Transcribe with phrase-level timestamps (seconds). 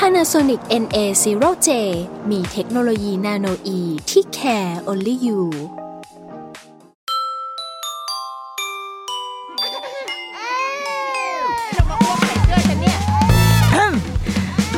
[0.00, 1.68] Panasonic NA0J
[2.30, 5.40] มีเทคโนโลยีนาโนอีที่ care only you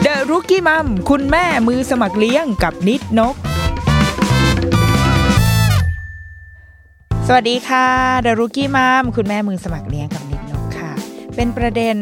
[0.02, 3.34] เดอะรุกี้มัมคุณแม่มือสมัครเลี้ยงกับนิดนก
[7.26, 7.86] สวัสดีค่ะ
[8.22, 10.27] เดอะรุกี้มัมคุณแม่มือสมัครเลี้ยงกับ
[11.40, 11.96] เป็นประเด็น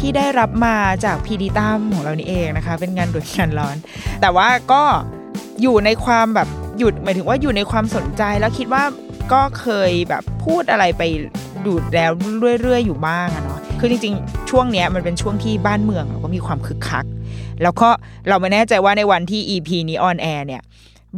[0.00, 3.76] ที่ได้รับมาจากพีดีตั้มของเรานี่เองนะคะ เป็นงานด่วนงานร้อน
[4.20, 4.82] แต่ว่าก็
[5.62, 8.82] อยู่ในความแบบหยุดหมายถึงว่าอยู่ในความสนใจแล้วคิดว่า
[9.32, 11.02] ก็เคยแบบพูดอะไรไป
[11.66, 12.10] ดูดแล้ว
[12.62, 17.04] เรื่อยๆอยู่บ้างอะเนาะคือจริงๆ ช่วงเนี้ยมันเป็นช่วงที่บ้านเมืองเราก็มีความคึกคัก
[17.62, 17.88] แล้วก็
[18.28, 20.62] เราไม่แน่ใจว่าในวันที่ EP นี้ออนแอร์เนี่ย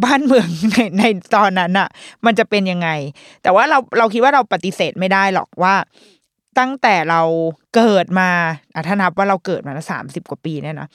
[0.04, 1.02] บ้านเมืองในใน
[1.36, 1.88] ตอนนั้นอะ
[2.24, 2.88] มันจะเป็นยังไง
[3.42, 5.74] แต่ว่าเราเราคิดว่าเราปฏิเสธไม่ได้หรอกว่า
[6.58, 7.22] ตั้งแต่เรา
[7.76, 8.30] เกิดมา
[8.74, 10.88] อะถ้านับว่าเราเกิดมาสามสิบกว่าปีเนี่ยนะ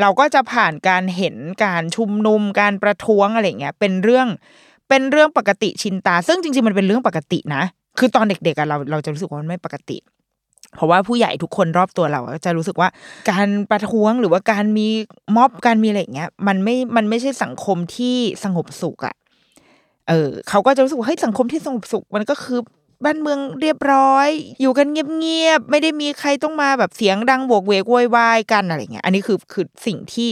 [0.00, 4.26] เราก็จะผ่านการเห็นการชุมนุมการประท้วงอะไรเงี้ย เป็นเรื่อง
[4.88, 7.62] เป็นเรื่องปกติชินตา ซึ่งจริงๆมันเป็นเรื่องปกตินะ
[7.98, 9.96] คือตอนเด็กๆเราเราจะรู้สึกว่ามันไม่ปกติ
[10.76, 12.88] เพราะว่าผู้ใหญ่ทุกคนรอบตัวเราจะรู้สึกว่า
[13.30, 14.86] การประท้วงหรือว่าการมี
[15.36, 19.14] ม็อบการมีอะไรเงี้ย มันไม่มันไม่ใช่สังคมที่สงบสุขอะ
[20.08, 22.60] เออเขาก็จะรู้สึกว่าเฮ้ยสังคมที่สงบสุขมันก็คือ
[23.04, 24.28] บ้านเมืองเรียบร้อย
[24.60, 30.28] อยู่กันเงียบๆไม่ได้มีใครต้องมาแบบเสียงดังโวกเวกโวยวายกันอะไรเงี้ยอันนี้คือคือสิ่งที่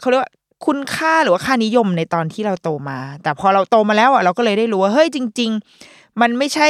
[0.00, 0.32] เขาเรียกว่า
[0.66, 5.50] คุณค่าหรือว่าค่านิยมในตอนที่เราโตมา แต่พอเราโตมาแล้วอะเราก็เลยได้รู้ว่าเฮ้ยจริง
[5.86, 6.68] ๆ มันไม่ใช่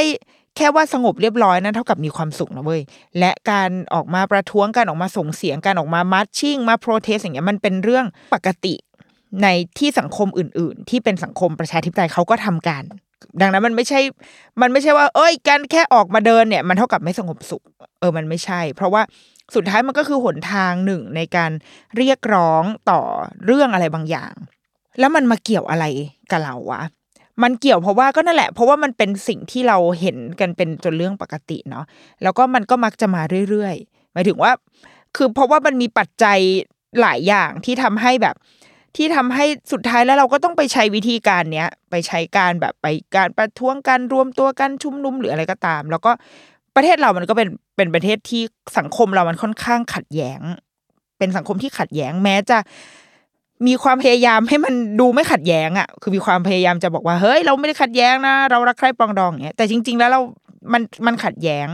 [0.57, 2.81] แค่ว่าสงบเรียบร้อยนะเท่ากับมีความสุขนะเว้ย
[3.19, 8.75] และการออกมาประท้วงการออกมาส่งเสียงการออกมา marching มา protest อย่างเงี้ยมันเป็นเรื่องปกติ
[9.43, 9.47] ใน
[9.77, 12.83] ที่สังคมอื่น ๆ ที่เป็นสังคมประชาธิปไตยเขาก็ทำกัน
[13.41, 13.99] ดังนั้นมันไม่ใช่
[14.61, 17.63] มันไม่ใช่ว่า เอ้ยการแค่ออกมาเดินเนี่ย มันเท่ากับไม่สงบสุข
[17.99, 19.01] เออ มันไม่ใช่ เพราะว่า
[19.55, 21.51] สุดท้ายมันก็คือหนทางหนึ่งในการ
[21.97, 23.01] เรียกร้องต่อ
[23.45, 24.33] เรื่องอะไรบางอย่าง
[24.99, 25.85] แล้วมันมาเกี่ยวอะไร
[26.31, 26.81] กับเราวะ
[27.43, 31.85] มันเกี่ยวเพราะว่าก็นั่นแหละ เพราะว่ามันเป็นสิ่งที่เราเห็นกันเป็นจนเรื่องปกติเนาะ
[32.23, 34.51] แล้วก็มันก็มักจะมาเรื่อยๆหมายถึงว่า
[35.15, 36.39] คือเพราะว่ามันมีปัจจัย
[37.01, 38.35] หลายอย่างที่ทำให้แบบ
[38.95, 46.11] ที่ทำให้สุดท้ายแล้วเราก็ต้องไปใช้วิธีการเนี้ยไปใช้การแบบไปการประท้วงกันรวมตัวกันชุมนุมหรืออะไรก็ตาม แล้วก็
[46.75, 48.43] ประเทศเรามันก็เป็นเป็นประเทศที่
[48.77, 50.41] สังคมเรามันค่อนข้างขัดแย้ง
[51.17, 52.57] เป็นสังคมที่ขัดแย้งแม้จะ
[53.67, 60.21] มีความพยายามให้มันดูไม่ขัดแย้งอะ คือมีความพยายามจะบอกว่าเฮ้ย เราไม่ได้ขัดแย้งนะ เรารักใคร่ปรองดองอย่างเงี้ยแต่จริง ๆ แล้วเรา
[60.73, 61.67] มันมันขัดแย้ง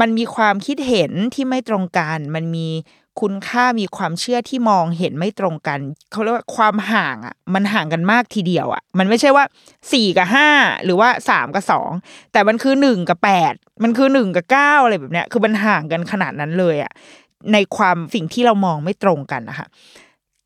[0.00, 2.68] มันมีความคิดเห็นที่ไม่ตรงกัน มันมี
[3.20, 5.80] คุณค่ามีความเชื่อที่มองเห็นไม่ตรงกัน
[6.12, 9.44] เขาเรียกว่าความห่างอะ มันห่างกันมากทีเดียวอะ มันไม่ใช่ว่า
[9.92, 10.48] สี่กับห้า
[10.84, 11.90] หรือว่าสามกับสอง
[12.32, 16.92] แต่มันคือหนึ่งกับแปดมันคือหนึ่งกับเก้าอะไรแบบเนี้ย คือมันห่างกันขนาดนั้นเลยอะ
[17.52, 19.66] ในความสิ่งที่เรามองไม่ตรงกันนะคะ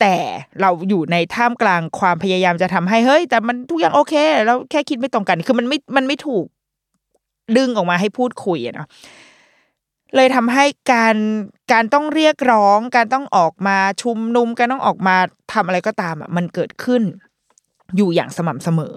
[0.01, 0.17] แต่
[0.61, 4.15] เราอยู่ในท่ามกลางความพยายามจะทำให้เฮ้ย แต่มันทุกอย่างโอเค
[4.47, 6.45] เราแค่คิดไม่ตรงกัน คือมันไม่มันไม่ถูก
[7.57, 8.89] ดึงออกมาให้พูดคุยอะเนาะ
[10.17, 11.17] เลยทำให้การ
[11.73, 15.17] การต้องเรียกร้อง การต้องออกมาชุมนุมการต้องออกมา
[15.53, 17.03] ทำอะไรก็ตามอะมันเกิดขึ้น
[17.97, 18.97] อยู่อย่างสม่ำเสมอ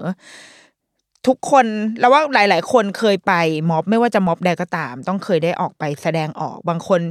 [1.27, 1.66] ทุกคน
[2.00, 3.33] แล้วว่าหลาย ๆ คนเคยไป
[3.69, 7.01] ม็อบไม่ว่าจะม็อบใดก็ตาม ต้องเคยได้ออกไปแสดงออกบางคน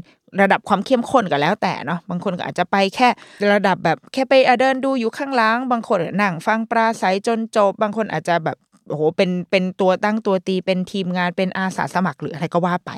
[0.41, 3.09] ระดับความเข้มข้นก็แล้วแต่เนาะบางคนก็อาจจะไปแค่
[3.53, 8.57] ระดับแบบแค่ไปเดินดูอยู่ข้างล่าง บางคนนั่งฟังปราศัยจนจบ บางคนอาจจะแบบ
[8.89, 12.91] โอ้โหเป็นเป็นตัวตั้งตัวตีเป็นทีมงานเป็นอาสาสมัครหรืออะไรก็ว่าไป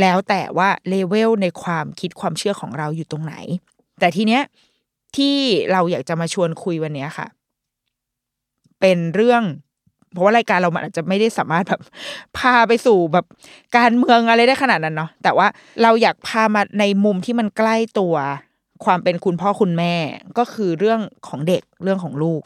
[0.00, 3.34] แล้วแต่ว่าเลเวลในความคิดความเชื่อของเราอยู่ตรงไหน
[4.00, 4.42] แต่ทีเนี้ย
[5.16, 5.36] ที่
[5.72, 7.26] เราอยากจะมาชวนคุยวันนี้ค่ะ
[8.80, 9.42] เป็นเรื่อง
[10.12, 11.80] เพราะว่ารายการเรามันอาจจะไม่ได้สามารถแบบ
[12.38, 13.26] พาไปสู่แบบ
[13.76, 15.46] การเมืองอะไรได้ขนาดนั้นเนาะแต่ว่า
[15.82, 18.14] เราอยากพามาในมุมที่มันใกล้ตัว
[18.84, 19.94] ความเป็นคุณพ่อคุณแม่
[20.38, 22.40] ก็คือเรื่องของเด็กเรื่องของลูก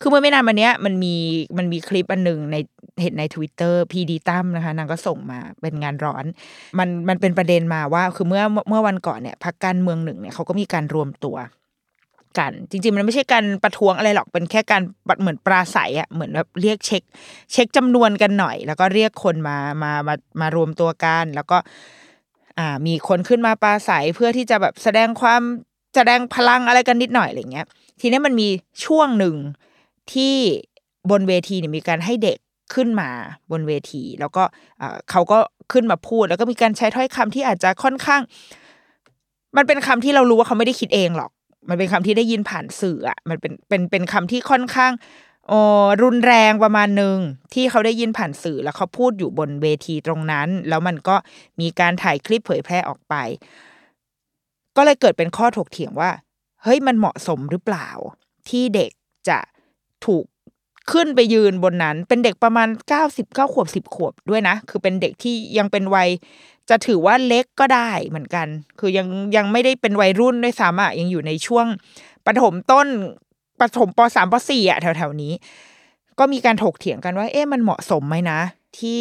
[0.00, 1.14] คือเมื่อไม่นานมาเนี้ยมันมี
[1.58, 2.56] มันมีคลิปอันหนึ่งใน
[3.02, 6.24] เห็นในทวิตเตอร์พีดีตั้มนะคะนางก็ส่งมาเป็นงานร้อน
[6.78, 11.36] มันมันเป็นประเด็นมาว่า คือเมื่อเมื่อวันก่อนเนี่ยพักการเมืองหนึ่งเนี่ยเขาก็มีการรวมตัว
[12.38, 14.82] กันจริงๆ มันไม่ใช่การประท้วงอะไรหรอกเป็นแค่การ
[15.20, 17.02] เหมือนปราศัยอะเหมือนแบบเรียกเช็ค
[17.52, 21.58] เช็คจำนวนกันหน่อย แล้วก็เรียกคนมามามามารวมตัวกัน แล้วก็
[22.58, 25.42] อ่า มีคนขึ้นมาปราศัยเพื่อที่จะแบบแสดงความ
[25.96, 27.66] แสดงพลังอะไรกันนิดหน่อยอะไรเงี้ย
[28.00, 28.48] ทีนี้มันมี
[28.84, 29.36] ช่วงหนึ่ง
[30.12, 30.34] ที่
[31.10, 32.38] บนเวทีเนี่ยมีการให้เด็ก
[32.74, 33.10] ขึ้นมา
[33.50, 34.42] บนเวที แล้วก็
[35.10, 35.38] เขาก็
[35.72, 38.22] ขึ้นมาพูด แล้วก็มีการใช้ถ้อยคำที่อาจจะค่อนข้าง
[39.56, 41.30] มันเป็นคำที่เรารู้ว่าเขาไม่ได้คิดเองหรอก
[41.68, 44.92] มันเป็นคำที่ได้ยินผ่านสื่ออะมันเป็นเป็นเป็นคำที่ค่อนข้าง
[45.50, 47.18] อ่อรุนแรงประมาณหนึ่ง
[47.54, 51.16] ที่เขาได้ยินผ่านสื่อแล้วเขาพูดอยู่บนเวทีตรงนั้น แล้วมันก็
[51.60, 53.14] มีการถ่ายคลิปเผยแพร่ออกไป
[54.76, 56.10] ก็เลยเกิดเป็นข้อถกเถียงว่า
[56.62, 57.88] เฮ้ยมันเหมาะสมหรือเปล่า
[58.48, 58.90] ที่เด็ก
[59.28, 59.38] จะ
[60.06, 60.24] ถูก
[60.92, 66.08] ขึ้นไปยืนบนนั้น เป็นเด็กประมาณเก้าสิบเก้าขวบสิบขวบด้วยนะ คือเป็นเด็กที่ยังเป็นวัย
[66.70, 68.46] จะถือว่าเล็กก็ได้เหมือนกัน
[68.78, 69.06] คือยัง
[69.36, 71.66] ยังไม่ได้เป็นวัยรุ่นด้วยซ้ำอะยังอยู่ในช่วง
[72.26, 72.86] ปฐมต้น
[73.60, 75.32] ปฐมป.สาม ป.สี่อะแถวๆนี้
[76.18, 78.40] ก็มีการถกเถียงกันว่า เอ๊ะมันเหมาะสมไหมนะ
[78.78, 79.00] ที่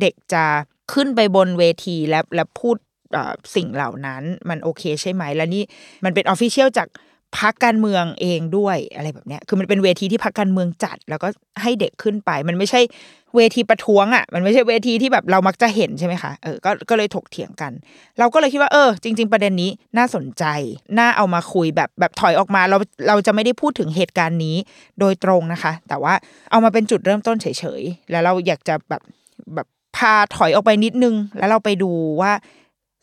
[0.00, 0.44] เด็กจะ
[0.92, 2.76] ขึ้นไปบนเวทีและและพูด
[3.54, 5.62] สิ่งเหล่านั้น มันโอเคใช่ไหม และนี่
[6.04, 6.88] มันเป็น official จาก
[7.38, 11.28] พรรคการเมืองเองด้วยอะไรแบบเนี้ย คือมันเป็นเวทีที่พรรคการเมืองจัด แล้วก็
[11.62, 12.80] ให้เด็กขึ้นไป มันไม่ใช่
[13.36, 17.72] เวทีประท้วงอะ มันไม่ใช่เวทีที่แบบเรามักจะเห็นใช่ไหมคะ เออ ก็ ก็เลยถกเถียงกัน
[18.18, 20.44] เราก็เลยคิดว่า เออ จริง ๆ ประเด็นนี้น่าสนใจ
[20.98, 22.78] น่าเอามาคุยแบบ แบบถอยออกมา เรา
[23.08, 24.56] เราจะไม่ได้พูดถึงเหตุการณ์นี้
[25.00, 26.14] โดยตรงนะคะ แต่ว่า
[26.50, 27.46] เอามาเป็นจุดเริ่มต้นเฉ
[27.80, 29.02] ยๆ แล้วเราอยากจะแบบ
[29.54, 29.66] แบบ
[29.96, 31.90] พาถอยออกไปนิดนึง แล้วเราไปดู
[32.20, 32.32] ว่า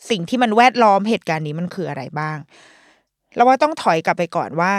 [0.10, 2.38] สิ่งที่มันแวดล้อมเหตุการณ์นี้มันคืออะไรบ้าง
[3.36, 4.74] เราว่าต้องถอยกลับไปก่อนว่า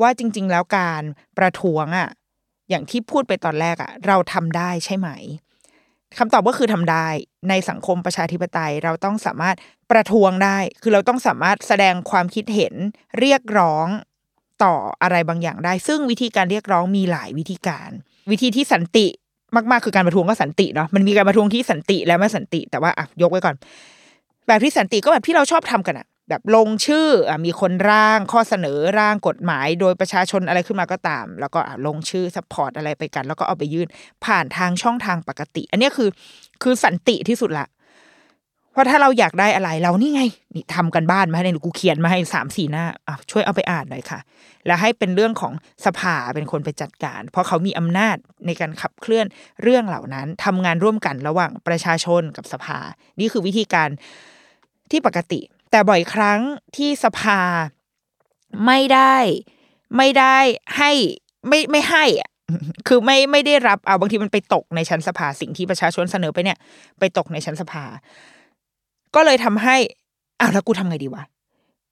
[0.00, 1.02] ว่าจริง ๆ แล้วการ
[1.38, 2.08] ประท้วงอะ
[2.70, 5.08] อย่างที่พูดไปตอนแรกอะเราทำได้ใช่ไหม
[6.18, 7.06] คำตอบก็คือทำได้
[7.48, 9.56] ในสังคมประชาธิปไตย เราต้องสามารถ
[9.90, 12.74] ประท้วงได้ คือเราต้องสามารถแสดงความคิดเห็น
[13.18, 13.86] เรียกร้อง
[14.64, 17.90] ต่ออะไรบางอย่างได้ ซึ่งวิธีการเรียกร้องมีหลายวิธีการ
[18.30, 19.06] วิธีที่สันติ
[19.70, 23.54] มากๆคือการประท้วงก็สันติเนาะมันมีการประท้วงที่สันติและไม่สันติแต่ว่าอะยกไว้ก่อน
[24.46, 33.88] แบบที่สันติก็แบบที่เราชอบทำกันอะ แบบลงชื่ออมีคนร่างข้อเสนอร่างกฎหมาย โดยประชาชนอะไรขึ้นมาก็ตาม แล้วก็ลงชื่อ support อะไรไปกัน แล้วก็เอาไปยื่น
[34.24, 36.08] ผ่านทางช่องทางปกติ อันนี้คือ
[36.62, 37.66] คือสันติที่สุดละ
[38.72, 40.22] เพราะถ้าเราอยากได้อะไรเรานี่ไง
[40.54, 44.20] นี่ทำการบ้านมาให้ในกูเขียนมาให้สามสี่หน้าอะช่วยเอาไปอ่านหน่อยค่ะ
[44.66, 45.52] แล้วให้เป็นเรื่องของ
[45.86, 48.16] สภาเป็นคนไปจัดการ เพราะเขามีอำนาจ
[48.46, 49.26] ในการขับเคลื่อน
[49.62, 52.78] เรื่องเหล่านั้นทำงานร่วมกันระหว่างประชาชนกับสภา
[53.20, 53.88] นี่คือวิธีการ
[54.90, 55.40] ที่ปกติ
[55.72, 56.40] แต่บ่อยครั้ง
[56.76, 57.40] ที่สภา
[58.66, 59.16] ไม่ได้
[59.96, 60.36] ไม่ได้
[60.76, 60.90] ให้
[61.48, 62.30] ไม่ไม่ให้อะ
[62.86, 66.58] คือไม่ไม่ได้รับเอาบางทีมันไปตกในชั้นสภาสิ่งที่ประชาชนเสนอไปเนี่ย
[66.98, 67.84] ไปตกในชั้นสภา
[69.14, 69.76] ก็เลยทำให้
[70.40, 71.24] อ้าวแล้วกูทำไงดีวะ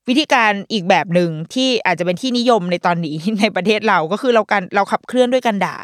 [0.09, 5.77] วิธีการอีกแบบหนึ่งที่อาจจะเป็นที่นิยมในตอนนี้ในประเทศเราก็คือเราการเราขับเคลื่อนด้วยการด่า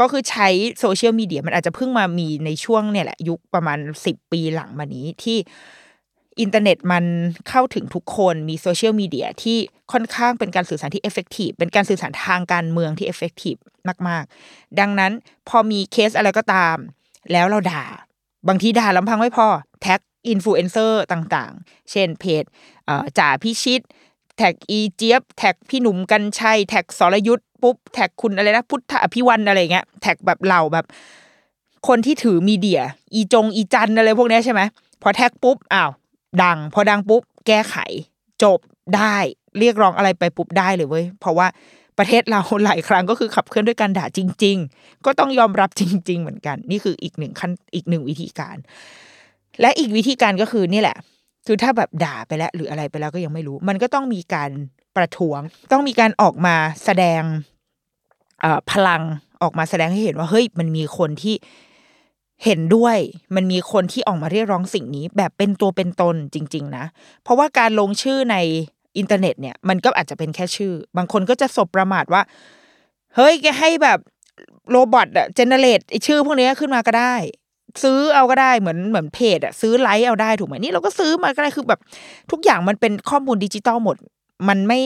[0.00, 0.48] ก็คือใช้
[0.80, 5.38] โซเชียลมีเดียมันอาจจะเพิ่งมามีในช่วงเนี่ยแหละ ยุคประมาณสิบปีหลังมานี้ที่
[6.40, 7.04] อินเทอร์เน็ตมัน
[7.48, 9.58] เข้าถึงทุกคนมีโซเชียลมีเดียที่
[9.92, 13.54] ค่อนข้างเป็นการสื่อสารที่ effective เป็นการสื่อสารทางการเมืองที่ effective
[14.08, 15.12] มาก ๆ ดังนั้น
[15.48, 16.76] พอมีเคสอะไรก็ตาม
[17.32, 17.84] แล้วเราด่า
[18.48, 19.48] บางทีด่าลำพังไม่พอ
[19.82, 22.44] tag influencer ต่างๆ เช่นเพจ
[23.18, 23.82] จ่าพิชิต
[24.36, 30.86] tag อีเจี๊ยบ tag พี่หนุ่มกรรชัย tag สรยุทธปุ๊บ tag คุณอะไรนะ พุทธอภิวรรณอะไรเงี้ย tag แบบเหล่าแบบ
[31.88, 32.82] คนที่ถือมีเดีย
[33.14, 34.60] อีจงอีจันอะไรพวกเนี้ยใช่ไหม
[35.02, 35.90] พอแท็กปุ๊บอ้าว
[36.42, 37.76] ดัง พอดังปุ๊บแก้ไข
[38.42, 38.58] จบ
[38.96, 39.16] ได้
[39.58, 41.46] เรียกร้องอะไรไปปุ๊บได้เลยเว้ยเพราะว่า
[41.98, 48.56] ประเทศเราหลายครั้งก็คือขับเคลื่อนด้วยการด่าจริง ๆ ก็ต้องยอมรับจริง ๆ เหมือนกัน นี่คืออีกหนึ่งขั้นอีกหนึ่งวิธีการ
[49.60, 50.96] และอีกวิธีการก็คือนี่แหละ
[51.46, 54.50] คือถ้าแบบด่าไปแล้ว หรืออะไรไปแล้วก็ยังไม่รู้ มันก็ต้องมีการ
[54.96, 55.40] ประท้วง
[55.72, 57.22] ต้องมีการออกมาแสดง
[58.40, 59.02] เอ่อพลัง
[59.42, 61.34] ออกมาแสดงให้เห็นว่าเฮ้ยมันมีคนที่
[62.44, 62.96] เห็นด้วย
[63.34, 66.84] มันมีคนที่ออกมาเรียกร้องสิ่งนี้ แบบเป็นตัวเป็นตนจริง ๆ นะ
[67.22, 68.36] เพราะว่าการลงชื่อใน
[68.98, 72.22] อินเทอร์เน็ตเนี่ยมันก็อาจจะเป็นแค่ชื่อ บางคนก็จะสบประมาทว่า
[73.16, 73.98] เฮ้ยแกให้แบบ
[74.70, 77.14] robot อะ generate ชื่อพวกนี้ขึ้นมาก็ได้
[77.82, 81.80] ซื้อเอาก็ได้เหมือนเหมือนเพจอะซื้อไลค์เอาได้ถูกไหมนี่เราก็ซื้อมาก็ได้คือแบบ
[82.30, 83.96] ทุกอย่างมันเป็นข้อมูลดิจิตอลหมด
[84.48, 84.78] มันไม่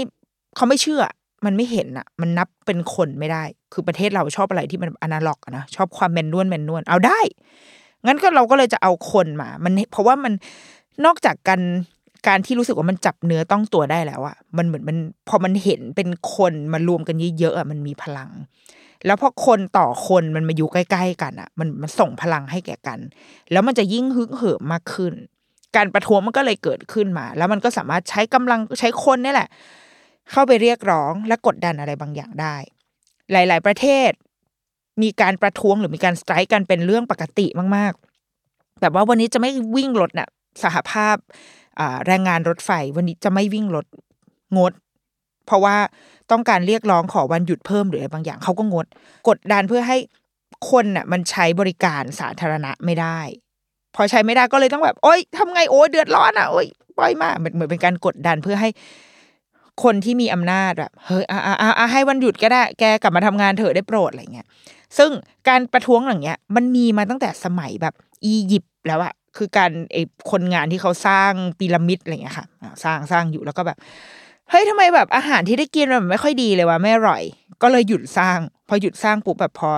[0.57, 1.03] เขาไม่เชื่อ
[1.45, 7.21] มันไม่เห็นอะมันนับเป็นคนไม่ได้ คือประเทศเราชอบอะไรที่มันอนาล็อกนะชอบความแมนนวลแมนนวลเอาได้
[8.07, 10.33] งั้นก็เราก็เลยจะเอาคนมา มันเพราะว่ามัน
[11.05, 11.61] นอกจากการ
[12.29, 14.97] การที่รู้สึกว่ามันจับเนื้อต้องตัวได้แล้วอะมันเหมือนมัน
[15.29, 18.31] พอมันเห็นเป็นคนมารวมกันเยอะๆอะมันมีพลัง
[19.07, 22.99] แล้วพอคนต่อคนมันมาอยู่ใกล้ ๆ กันอะมันมันส่งพลังให้แก่กัน
[23.53, 25.13] แล้วมันจะยิ่งฮึกเหิมมากขึ้น
[25.77, 29.49] การประท้วงมันก็เลยเกิดขึ้นมา แล้วมันก็สามารถใช้กำลังใช้คนนี่แหละ
[30.31, 32.57] เข้าไปเรียกร้องและกดดันอะไรบางอย่างได้
[33.33, 34.11] หลาย ๆ ประเทศ
[35.03, 37.47] มีการประท้วงหรือมีการสไตร์กันเป็นเรื่องปกติ
[37.77, 37.93] มาก
[38.39, 40.29] ๆ แบบว่าวันนี้จะไม่วิ่งรถน่ะ
[40.63, 41.17] สหภาพ
[42.07, 43.87] แรงงานรถไฟ วันนี้จะไม่วิ่งรถ
[44.57, 44.73] งด
[45.47, 45.77] เพราะว่า
[46.31, 48.87] ต้องการเรียกร้องขอวันหยุดเพิ่มหรืออะไรบางอย่างเขาก็งด
[49.29, 49.99] กดดันเพื่อให้
[50.71, 53.19] คนน่ะมันใช้บริการสาธารณะไม่ได้
[53.95, 56.67] พอใช้ไม่ได้ก็เลยต้องแบบ โอ๊ยทำไงโอ้ยเดือดร้อนอะโอ๊ย
[56.99, 58.71] ปล่อยมาเหมือนเหมือนเป็นการกดดันเพื่อให้
[59.83, 64.47] คนที่มีอำนาจแบบเฮ้ยอ่าอ่าอ่าให้วันหยุดก็ได้ แกกลับมาทำงานเถอะได้โปรดอะไรเงี้ย
[64.99, 65.11] ซึ่ง
[65.49, 69.97] การประท้วงอย่างเงี้ย มันมีมาตั้งแต่สมัยแบบอียิปต์แล้วอะคือการไอ
[70.31, 72.47] คนงานที่เขาสร้างพีระมิดอะไรเงี้ยค่ะ
[72.85, 73.79] สร้างสร้างอยู่แล้วก็แบบ
[74.51, 77.23] เฮ้ยทำไมแบบอาหารที่ได้กินมันไม่ค่อยดีเลยวะไม่อร่อย
[77.63, 78.39] ก็เลยหยุดสร้าง
[78.69, 79.71] พอหยุดสร้างปุ๊บแบบพอ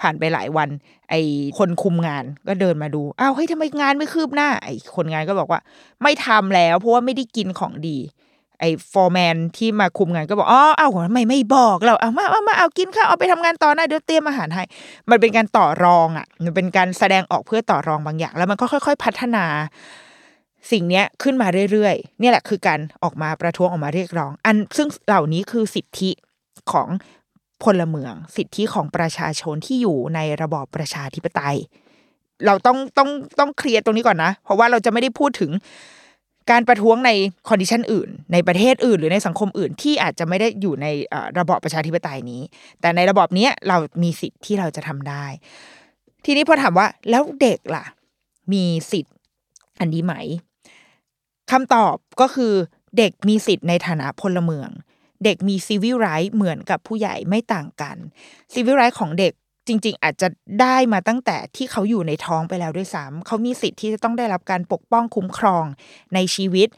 [0.00, 0.68] ผ่านไปหลายวัน
[1.10, 1.14] ไอ
[1.58, 5.60] คนคุมงานก็เดินมาดูอ้าวเฮ้ยทำไมงานไม่คืบหน้า ไอคนงานก็บอกว่า
[6.02, 7.98] ไม่ทำแล้ว เพราะว่าไม่ได้กินของดี
[8.60, 14.62] ไอ้ฟอร์แมนที่มาคุมงานก็บอกอ๋อเอาทำไมไม่บอกเราเอามาเอามาเอากินข้าวเอาไปทำงานต่อนะเดี๋ยวเตรียมอาหารให้
[15.10, 19.44] มันเป็นการต่อรองอะมันเป็นการแสดงออกเพื่อต่อรองบางอย่าง แล้วมันก็ค่อย ๆ พัฒนา
[20.70, 26.10] สิ่งเนี้ยขึ้นมาเรื่อยๆ เนี่ยแหละคือการออกมาประท้วงออกมาเรียกร้อง อันซึ่งเหล่านี้คือสิทธิ
[26.72, 26.88] ของ
[27.62, 31.58] พลเมือง สิทธิของประชาชนที่อยู่ในระบอบประชาธิปไตย
[32.46, 35.50] เราต้องต้องต้อง clear ตรงนี้ก่อนนะ เพราะว่าเราจะไม่ได้พูดถึง
[36.50, 37.10] การประท้วงใน
[37.48, 40.86] condition อื่น ในประเทศอื่น หรือในสังคมอื่นที่อาจจะไม่ได้อยู่ใน
[41.38, 42.42] ระบอบประชาธิปไตยนี้
[42.80, 45.24] แต่ในระบอบนี้เรามีสิทธิ์ที่เราจะทำได้
[46.24, 47.84] ทีนี้พอถามว่าแล้วเด็กล่ะ
[48.52, 49.14] มีสิทธิ์
[49.80, 50.14] อันนี้ไหม
[51.50, 52.52] คำตอบก็คือ
[52.98, 54.68] เด็กมีสิทธิ์ในฐานะพลเมือง
[55.24, 57.96] เด็กมีซีวิลไรต์เหมือนกับผู้ใหญ่ไม่ต่างกัน
[58.52, 59.32] ซีวิลไรต์ของเด็ก
[59.66, 60.28] จริง ๆ อาจจะ
[60.62, 65.64] ได้มาตั้งแต่ที่เขาอยู่ในท้องไปแล้วด้วยซ้ำเขามีสิทธิ์ที่จะต้องได้รับการปกป้องคุ้มครอง
[66.14, 66.68] ในชีวิต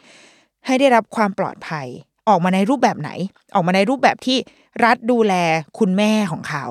[0.66, 1.86] ให้ได้รับความปลอดภัย
[2.28, 3.10] ออกมาในรูปแบบไหน
[3.54, 4.38] ออกมาในรูปแบบที่
[4.84, 5.34] รัฐดูแล
[5.78, 6.64] คุณแม่ของเขา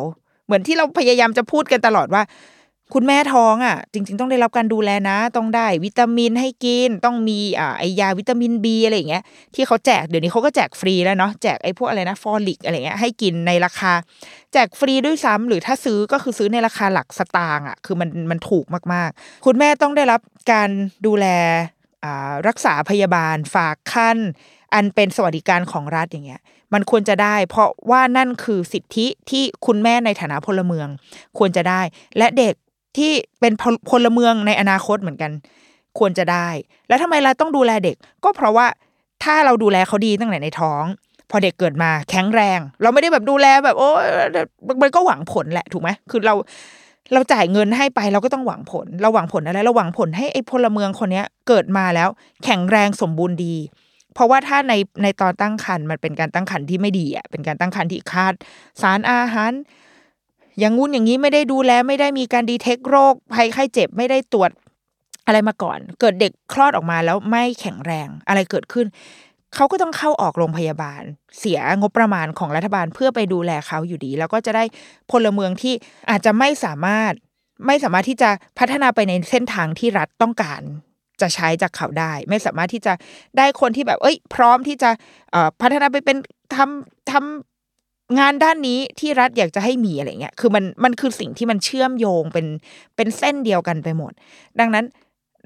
[0.45, 2.23] เหมือนที่เราพยายามจะพูดกันตลอดว่า
[2.93, 9.23] คุณแม่ท้องอะ จริง ๆ ต้องได้รับการดูแลนะ ต้องได้วิตามินให้กิน ต้องมีอ่าไอยาวิตามินบีอะไรอย่างเงี้ย
[9.55, 13.93] ที่เขาแจกเดี๋ยวนี้เขาก็แจกฟรีแล้วเนาะแจกไอพวกอะไรนะฟอลิกอะไรเงี้ยให้กินในราคา
[14.53, 20.21] แจกฟรีด้วยซ้ำหรือถ้าซื้อก็คือซื้อในราคาหลักสตางค์อะคือมันมันถูกมากๆ คุณแม่ต้องได้รับ
[20.51, 20.69] การ
[21.05, 21.25] ดูแล
[22.03, 24.17] อ่ารักษาพยาบาลฝากคัน
[24.73, 26.41] อันเป็นสวัสดิการของรัฐอย่างเงี้ย
[26.73, 30.87] มันควรจะได้ เพราะว่านั่นคือสิทธิที่คุณแม่ในฐานะพลเมือง
[31.37, 31.81] ควรจะได้
[32.17, 32.55] และเด็ก
[32.97, 35.31] ที่เป็นพลพลเมืองในอนาคตเหมือนกัน
[35.99, 36.47] ควรจะได้
[36.87, 38.67] แล้วทำไมเราต้องดูแลเด็ก ก็เพราะว่า
[39.23, 40.83] ถ้าเราดูแลเขาดีตั้งแต่ในท้อง
[41.29, 44.05] พอเด็กเกิดมาแข็งแรง เราไม่ได้แบบดูแลแบบโอ้ย
[44.81, 46.33] มันก็หวังผลแหละถูกไหมคือเรา
[47.13, 52.09] เราจ่ายเงินให้ไปเราก็ต้องหวังผล เราหวังผลอะไรเราหวังผลให้ไอ้พลเมืองคนเนี้ยเกิดมาแล้ว
[52.43, 53.55] แข็งแรงสมบูรณ์ดี
[54.13, 58.33] เพราะว่าถ้าในในตอนตั้งครรภ์มันเป็นการตั้งครรภ์ที่ไม่ดีอะเป็นการตั้งครรภ์ที่ขาด
[58.81, 59.51] สารอาหาร
[60.61, 64.51] อย่างงู้นอย่างนี้ไม่ได้ดูแลไม่ได้มีการดีเทคโรคภัยไข้เจ็บไม่ได้ตรวจ
[65.25, 68.87] อะไรมาก่อน เกิดเด็กคลอดออกมาแล้วไม่แข็งแรงอะไรเกิดขึ้น
[69.55, 71.03] เขาก็ต้องเข้าออกโรงพยาบาล
[71.39, 74.63] เสียงบประมาณของรัฐบาลเพื่อไปดูแลเขาอยู่ดี แล้วก็จะได้
[75.11, 75.73] พลเมืองที่
[76.09, 77.13] อาจจะไม่สามารถ
[77.67, 80.61] ไม่สามารถที่จะพัฒนาไปในเส้นทางที่รัฐต้องการ
[81.21, 82.93] จะใช้จากเขาได้ ไม่สามารถที่จะ
[83.37, 84.89] ได้คนที่แบบ เอ้ย พร้อมที่จะ
[85.61, 86.17] พัฒนาไปเป็น
[86.55, 87.50] ทำทำ
[88.19, 92.47] งานด้านนี้ที่รัฐอยากจะให้มีอะไรเงี้ย คือมันมันคือสิ่งที่มันเชื่อมโยงเป็น
[92.95, 94.11] เป็นเส้นเดียวกันไปหมด
[94.59, 94.85] ดังนั้น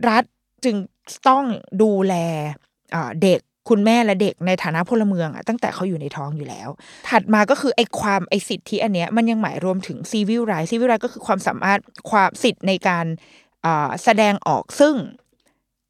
[0.09, 0.23] รัฐ
[0.63, 0.75] จึง
[1.29, 1.43] ต้อง
[1.81, 2.13] ดูแล
[3.23, 6.69] เด็กคุณแม่และเด็กในฐานะพลเมืองอะตั้งแต่เขาอยู่ในท้องอยู่แล้ว
[7.09, 11.79] ถัดมาก็คือไอ้ความไอ้สิทธิอันเนี้ยมันยังหมายรวมถึงซีวิลไรซีวิลไรก็คือความสามารถ
[12.11, 13.05] ความสิทธิ์ในการ
[14.03, 14.95] แสดงออกซึ่ง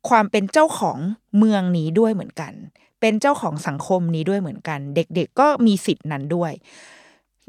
[0.09, 0.97] ความเป็นเจ้าของ
[1.37, 2.53] เมืองนี้ด้วยเหมือนกัน
[2.99, 6.51] เป็นเจ้าของสังคมนี้ด้วยเหมือนกัน เด็กๆก็มีสิทธินั้นด้วย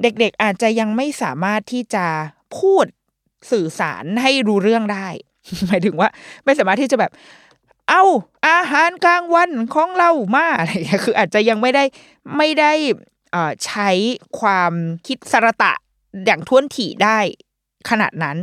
[0.03, 2.07] เด็กๆอาจจะยังไม่สามารถที่จะ
[2.59, 2.87] พูด
[3.51, 5.07] สื่อสารให้รู้เรื่องได้
[5.67, 6.09] หมายถึงว่า
[6.45, 7.13] ไม่สามารถที่จะแบบ
[7.89, 8.03] เอา
[8.49, 11.85] อาหารกลางวันของเรามาอะไรอย่างเงี้ยคืออาจจะยังไม่ได้
[12.37, 12.73] ไม่ได้
[13.67, 13.91] ใช้
[14.41, 14.73] ความ
[15.07, 15.73] คิดสรตะ
[16.27, 17.19] อย่างท้วนถี่ได้
[17.91, 18.37] ขนาดนั้น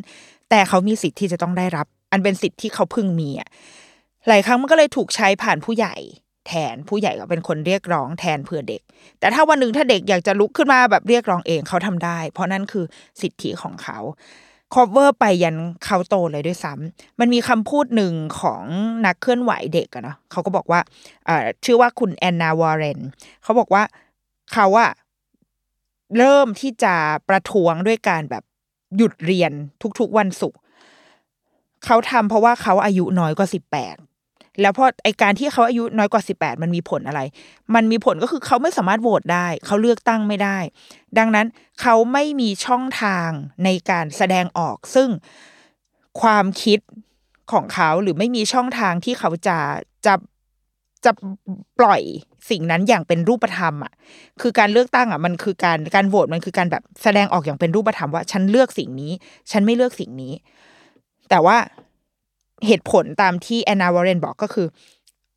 [0.50, 3.50] แต่เขามีสิทธิ์ที่จะต้องได้รับ อันเป็นสิทธิ์ที่เขาพึงมีอะ
[4.28, 5.96] หลายครั้งมันก็เลยถูกใช้ผ่านผู้ใหญ่
[6.48, 8.82] แทนผู้ใหญ่ก็เป็นคนเรียกร้องแทนเพื่อเด็ก
[9.20, 12.86] แต่ถ้าวันหนึ่งถ้าเด็กอยากจะลุกขึ้นมาแบบเรียกร้องเองเขาทำได้ เพราะนั่นคือ
[13.22, 14.00] สิทธิของเขา
[14.74, 18.64] cover ไปยันเขาโตเลยด้วยซ้ำมันมีคำพูดหนึ่งของ
[19.06, 20.80] นักเคลื่อนไหวเด็กอะเนาะเขาก็บอกว่า
[21.26, 23.00] เอ่อชื่อว่าคุณแอนนาวอร์เรน
[23.44, 23.84] เขาบอกว่า
[24.54, 24.92] เขาอะ
[26.18, 26.96] เริ่มที่จะ
[27.30, 28.44] ประท้วงด้วยการแบบ
[28.98, 29.52] หยุดเรียน
[30.00, 30.60] ทุกๆวันศุกร์
[31.86, 33.96] เขาทำเพราะว่าเขาอายุน้อยกว่าสิบแปด
[34.62, 37.22] แล้วพอไอการที่เขาอายุน้อยกว่าสิบแปดมันมีผลอะไร
[37.76, 40.58] มันมีผลก็คือเขาไม่สามารถโหวตได้ เขาเลือกตั้งไม่ได้
[41.18, 41.48] ดังนั้น
[41.82, 43.30] เขาไม่มีช่องทาง
[43.64, 45.10] ในการแสดงออก ซึ่ง
[46.22, 46.80] ความคิด
[47.52, 49.58] ของเขาหรือไม่มีช่องทางที่เขาจะ
[50.06, 50.14] จะ
[51.06, 51.12] จะ
[51.80, 52.02] ปล่อย
[52.50, 53.94] สิ่งนั้นอย่างเป็นรูปธรรมอะ
[54.42, 59.12] คือการเลือกตั้งอะมันคือการการโหวตมันคือการแบบแสดงออกอย่างเป็นรูปธรรมว่า ฉันเลือกสิ่งนี้
[59.52, 60.34] ฉันไม่เลือกสิ่งนี้
[61.30, 61.58] แต่ว่า
[62.68, 64.68] เหตุผลตามที่แอนนาวอร์เรนบอกก็คือ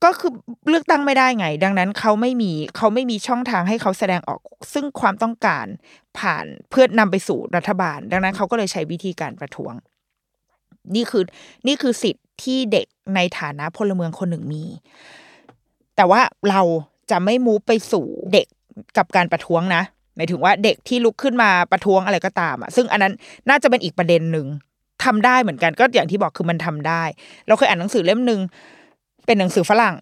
[0.04, 0.32] ก็คือ
[0.68, 4.40] เลือกตั้งไม่ได้ไง ดังนั้นเขาไม่มีเขาไม่มีช่องทางให้เขาแสดงออก
[4.72, 5.66] ซึ่งความต้องการ
[6.18, 9.72] ผ่านเพื่อนำไปสู่รัฐบาล ดังนั้นเขาก็เลยใช้วิธีการประท้วง
[10.94, 11.24] นี่คือ
[11.66, 14.64] นี่คือสิทธิ์ที่เด็กในฐานะพลเมืองคนหนึ่งมี
[15.96, 16.62] แต่ว่าเรา
[17.10, 18.46] จะไม่มูฟไปสู่เด็ก
[18.96, 19.82] กับการประท้วงนะ
[20.16, 23.14] หมายถึงว่าเด็กที่ลุกขึ้นมาประท้วงอะไรก็ตามอะซึ่งอันนั้น
[23.48, 24.46] น่าจะเป็นอีกประเด็นหนึ่ง
[25.04, 27.02] ทำได้เหมือนกันก็อย่างที่บอกคือมันทำได้
[27.46, 28.40] เราเคยอ่านหนังสือเล่มหนึ่ง
[29.26, 29.96] เป็นหนังสือฝรั่ง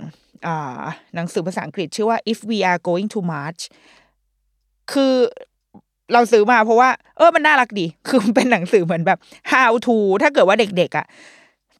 [0.46, 0.82] อ่า
[1.16, 3.62] หนังสือภาษาอังกฤษชื่อว่า if we are going to march
[4.92, 5.14] คือ
[6.12, 9.18] เราซื้อมาเพราะว่า เออมันน่ารักดี คือมันเป็นหนังสือเหมือนแบบ
[9.52, 11.06] how to ถ้าเกิดว่าเด็กๆอะ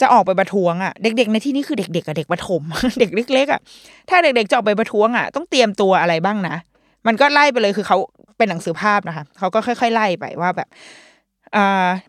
[0.01, 2.63] จะออกไปประท้วงอะเด็ก ๆ ในที่นี้คือเด็กๆกับเด็กประถม
[3.01, 3.61] เด็กเล็กๆอะ
[4.09, 6.57] ถ้าเด็กๆจะออกไปประท้วงอะต้องเตรียมตัวอะไรบ้างนะ
[7.07, 7.99] มันก็ไล่ไปเลยคือเขา
[8.39, 10.69] เป็นหนังสือภาพนะคะเขาก็ค่อย ๆ ไล่ไปว่าแบบ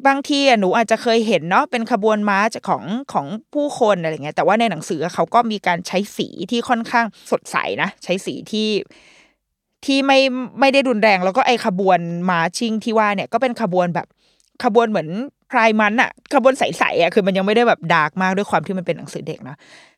[0.08, 2.84] บางทีหนูอาจจะเคยเห็นเนาะเป็นขบวนม้าของ
[3.14, 8.70] ของผู้คนอะไรเงี้ยแต่ว่าในหนังสือเขาก็มีการใช้สีที่ค่อนข้างสดใสนะใช้สีที่
[9.86, 10.20] ที่ไม่
[10.60, 12.00] ไม่ได้รุนแรงแล้วก็ไอขบวน
[12.30, 14.08] ม้าชิงที่ว่าเนี่ยก็เป็นขบวนแบบ
[14.64, 15.10] ขบวนเหมือน
[15.52, 19.56] พรายมันอะขบวนใสๆอะคือมันยังไม่ได้แบบดาร์กมากด้วยความที่มันเป็นหนังสือเด็กนะ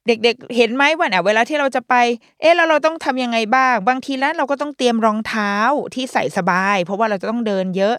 [0.08, 1.94] เด็กๆ เห็นไหมว่าเนี่ยเวลาที่เราจะไป
[2.42, 5.54] เอ๊ะแล้วเราต้องทำยังไงบ้าง บางทีแล้วเราก็ต้องเตรียมรองเท้า
[5.96, 7.96] ที่ใส่สบาย เพราะว่าเราจะต้องเดินเยอะ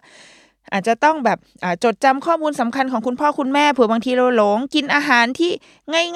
[0.72, 1.38] อาจจะต้องแบบ
[1.84, 5.50] จดจำข้อมูลสำคัญของคุณพ่อคุณแม่เผื่อบางทีเราหลงกินอาหารที่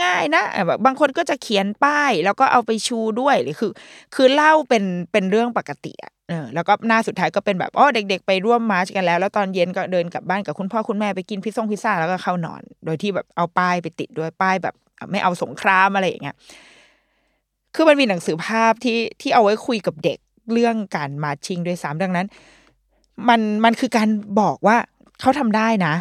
[0.03, 3.73] ง่ายๆนะแบบบางคนก็จะเขียนป้าย แล้วก็เอาไปชูด้วยหรือคือ
[4.15, 14.75] คือเล่าเป็นเป็นเรื่องปกติอะเออแล้วก็หน้าสุดท้ายก็เป็นแบบอ๋อเด็ก ๆ ไปร่วมมาร์ชกันแล้ว แล้วตอนเย็นก็เดินกลับบ้านกับคุณพ่อคุณแม่ไปกินพิซซ่งพิซซ่าแล้วก็เข้านอน โดยที่แบบเอาป้ายไปติดด้วยป้ายแบบ
[15.11, 16.37] ไม่เอาสงครามอะไรอย่างเงี้ย
[17.75, 20.19] คือมันมีหนังสือภาพที่ที่เอาไว้คุยกับเด็ก
[20.53, 22.27] เรื่องการมาชิงด้วยซ้ำดังนั้น
[23.29, 24.09] มันมันคือการ
[24.41, 24.77] บอกว่า
[25.21, 25.95] เขาทำได้นะ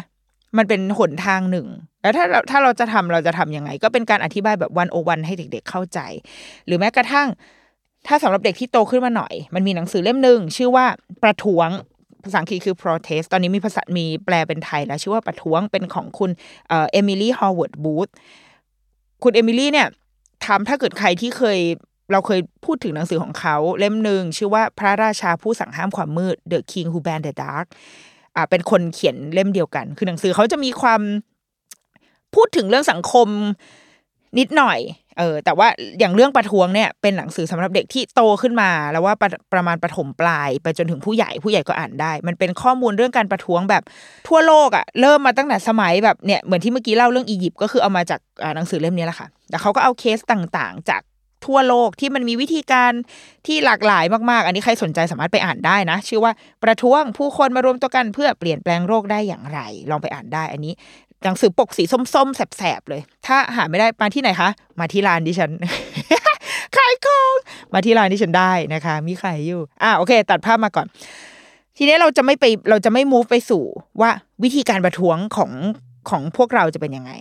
[0.58, 1.66] มันเป็นหนทางหนึ่ง
[2.02, 5.98] แล้วถ้าถ้าเราจะทำเราจะทํำยังไง ก็เป็นการอธิบายแบบวันโอวันให้เด็ก ๆเข้าใจ
[6.66, 7.28] หรือแม้กระทั่ง
[8.06, 10.86] ถ้าสำหรับเด็กที่โตขึ้นมาหน่อย มันมีหนังสือเล่มหนึ่งชื่อว่า
[11.22, 11.68] ประท้วง
[12.24, 16.30] ภาษาอังกฤษคือ protest ตอนนี้มีภาษา มีแปลเป็นไทยแล้ว ชื่อว่าประท้วง เป็นของคุณ
[16.68, 18.08] เอมิลี่ ฮอว์เวิร์ด บูธ
[19.22, 19.88] คุณเอมิลี่เนี่ย
[20.46, 21.58] ทำถ้าเกิดใครที่เคย
[22.12, 27.66] เราเคยพูดถึงหนังสือของเขาเล่มหนึ่งชื่อว่าพระราชาผู้สั่งห้ามความมืด The King Who Banned the Dark
[28.36, 31.00] อ่าเป็นคนเขียนเล่มเดียวกัน คือหนังสือเขาจะมีความ
[32.34, 33.28] พูดถึงเรื่องสังคม
[34.38, 34.78] นิดหน่อย
[35.18, 43.82] เออ แต่ว่าอย่างเรื่องประท้วงเนี่ยเป็นหนังสือสำหรับเด็กที่โตขึ้นมา แล้วว่าประประมาณประถมปลาย ไปจนถึงผู้ใหญ่ผู้ใหญ่ก็อ่านได้ มันเป็นข้อมูลเรื่องการประท้วงแบบ
[44.28, 48.20] ทั่วโลกอะ่ะเริ่มมาตั้งแต่สมัยแบบเนี่ยเหมือนที่เมื่อกี้เล่าเรื่องอียิปต์ก็คือเอามาจาก
[48.56, 51.02] หนังสือเล่มนี้แหละค่ะ แต่เขาก็เอาเคสต่างๆ จาก
[51.46, 52.92] ทั่วโลกที่มันมีวิธีการ
[53.46, 60.74] ที่หลากหลายมากๆ อันนี้ใครสนใจสามารถไปอ่านได้นะ ชื่อว่าประท้วงผู้คนมารวมตัวกันเพื่อเปลี่ยนแปลงโรคได้อย่างไร ลองไปอ่านได้อันนี้
[61.24, 61.82] หนังสือปกสี
[62.14, 64.50] ส้มๆ แสบๆ เลย ถ้าหาไม่ได้มาที่ไหนคะ
[64.80, 65.50] มาที่ร้านดิฉัน
[66.76, 67.34] ขายของ
[67.74, 70.86] มาที่ร้านดิฉันได้นะคะ มีขายอยู่ อ่าโอเค ตัดภาพมาก่อน
[71.76, 73.64] ทีนี้เราจะไม่ไปเราจะไม่มูฟไปสู่
[74.00, 74.10] ว่า
[74.42, 75.52] วิธีการประท้วงของ
[76.10, 77.12] ของพวกเราจะเป็นยังไง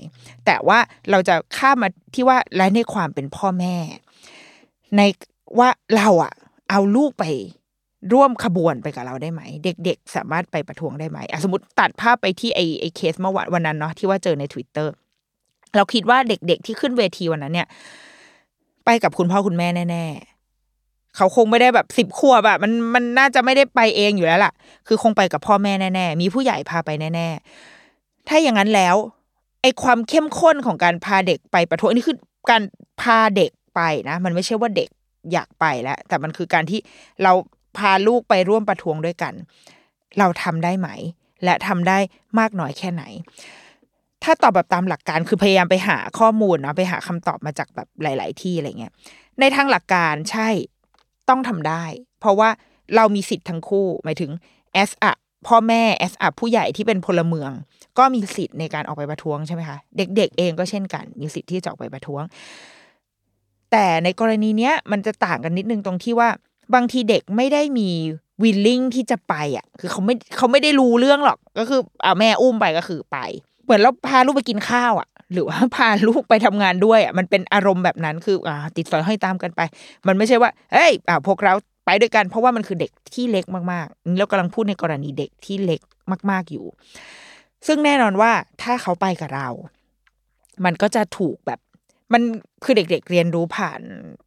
[0.45, 0.79] แต่ว่า
[1.11, 3.75] เราจะข้ามมาที่ว่าและในความเป็นพ่อแม่
[4.97, 5.01] ใน
[5.59, 6.33] ว่าเราอะ
[6.69, 7.25] เอาลูกไป
[8.13, 14.87] ร่วมขบวนไปกับเราได้ไหม เด็กๆ สามารถไปประท้วงได้ไหมสมมติตัดภาพไปที่ไอ้ไอ้เคสเมื่อวันวันนั้นเนาะที่ว่าเจอใน Twitter
[15.75, 17.67] เราคิดว่าเด็กๆ ที่ขึ้นเวทีวันนั้นเนี่ย
[18.85, 24.53] ไปกับคุณพ่อคุณแม่แน่ๆ เขาคงไม่ได้แบบสิบขวบแบบมันมันน่าจะไม่ได้ไปเองอยู่แล้วล่ะ
[24.87, 28.95] คือคงไปกับพ่อแม่แน่ๆ มีผู้ใหญ่พาไปแน่ๆ ถ้าอย่างนั้นแล้ว
[29.61, 32.17] ไอ้ความเข้มข้นของการพาเด็กไปประท้วงนี่คือ
[32.49, 32.61] การ
[33.01, 34.89] พาเด็ก ไปนะ มันไม่ใช่ว่าเด็ก
[35.33, 36.79] อยากไปแล้ว แต่มันคือการที่
[37.23, 37.33] เรา
[37.77, 39.33] พาลูกไปร่วมประท้วงด้วยกัน
[40.19, 40.89] เราทำได้ไหม
[41.43, 41.97] และทำได้
[42.39, 43.03] มากน้อยแค่ไหน
[44.23, 48.93] ถ้าตอบแบบตามหลักการคือพยายามไปหาข้อมูลเนาะไปหาคำตอบมาจากแบบหลาย ๆ ที่อะไรเงี้ย
[49.39, 50.47] ในทางหลักการใช่
[51.29, 51.83] ต้องทำได้
[52.19, 52.49] เพราะว่า
[52.95, 54.31] เรามีสิทธิ์ทั้งคู่ หมายถึง
[54.73, 55.13] แอสอะ
[55.47, 57.51] พ่อแม่แอสอะผู้ใหญ่ที่เป็นพลเมือง
[57.97, 62.23] ก็มีสิทธิ์ในการออกไปประท้วงใช่ไหมคะเด็ก ๆ เองก็เช่นกัน มีสิทธิ์ที่จะออกไปประท้วง
[63.71, 66.29] แต่ในกรณีเนี้ยมันจะต่างกันนิดนึงตรงที่ว่า
[66.73, 67.89] บางทีเด็กไม่ได้มี
[68.43, 73.17] วิลลิ่งที่จะไปอะ คือเขาไม่เขาไม่ได้รู้เรื่องหรอก ก็คือเอาแม่อุ้มไปก็คือไป
[73.63, 79.61] เหมือนเราพาลูกไปกินข้าวอะ หรือว่าพาลูกไปทำงานด้วยอะ มันเป็นอารมณ์แบบนั้น คืออ่าติดสอยห้อยตามกันไป
[80.07, 81.53] มันไม่ใช่ว่าเฮ้ยอ่าพวกเรา
[81.85, 85.81] ไปด้วยกัน เพราะว่ามันคือเด็กที่เล็กมากๆ เรากำลังพูดในกรณีเด็กที่เล็ก
[86.31, 86.65] มาก ๆอยู่
[87.67, 88.31] ซึ่งแน่นอนว่า
[88.61, 89.49] ถ้าเขาไปกับเรา
[90.65, 91.59] มันก็จะถูกแบบ
[92.13, 92.21] มัน
[92.63, 93.81] คือเด็กๆเรียนรู้ผ่าน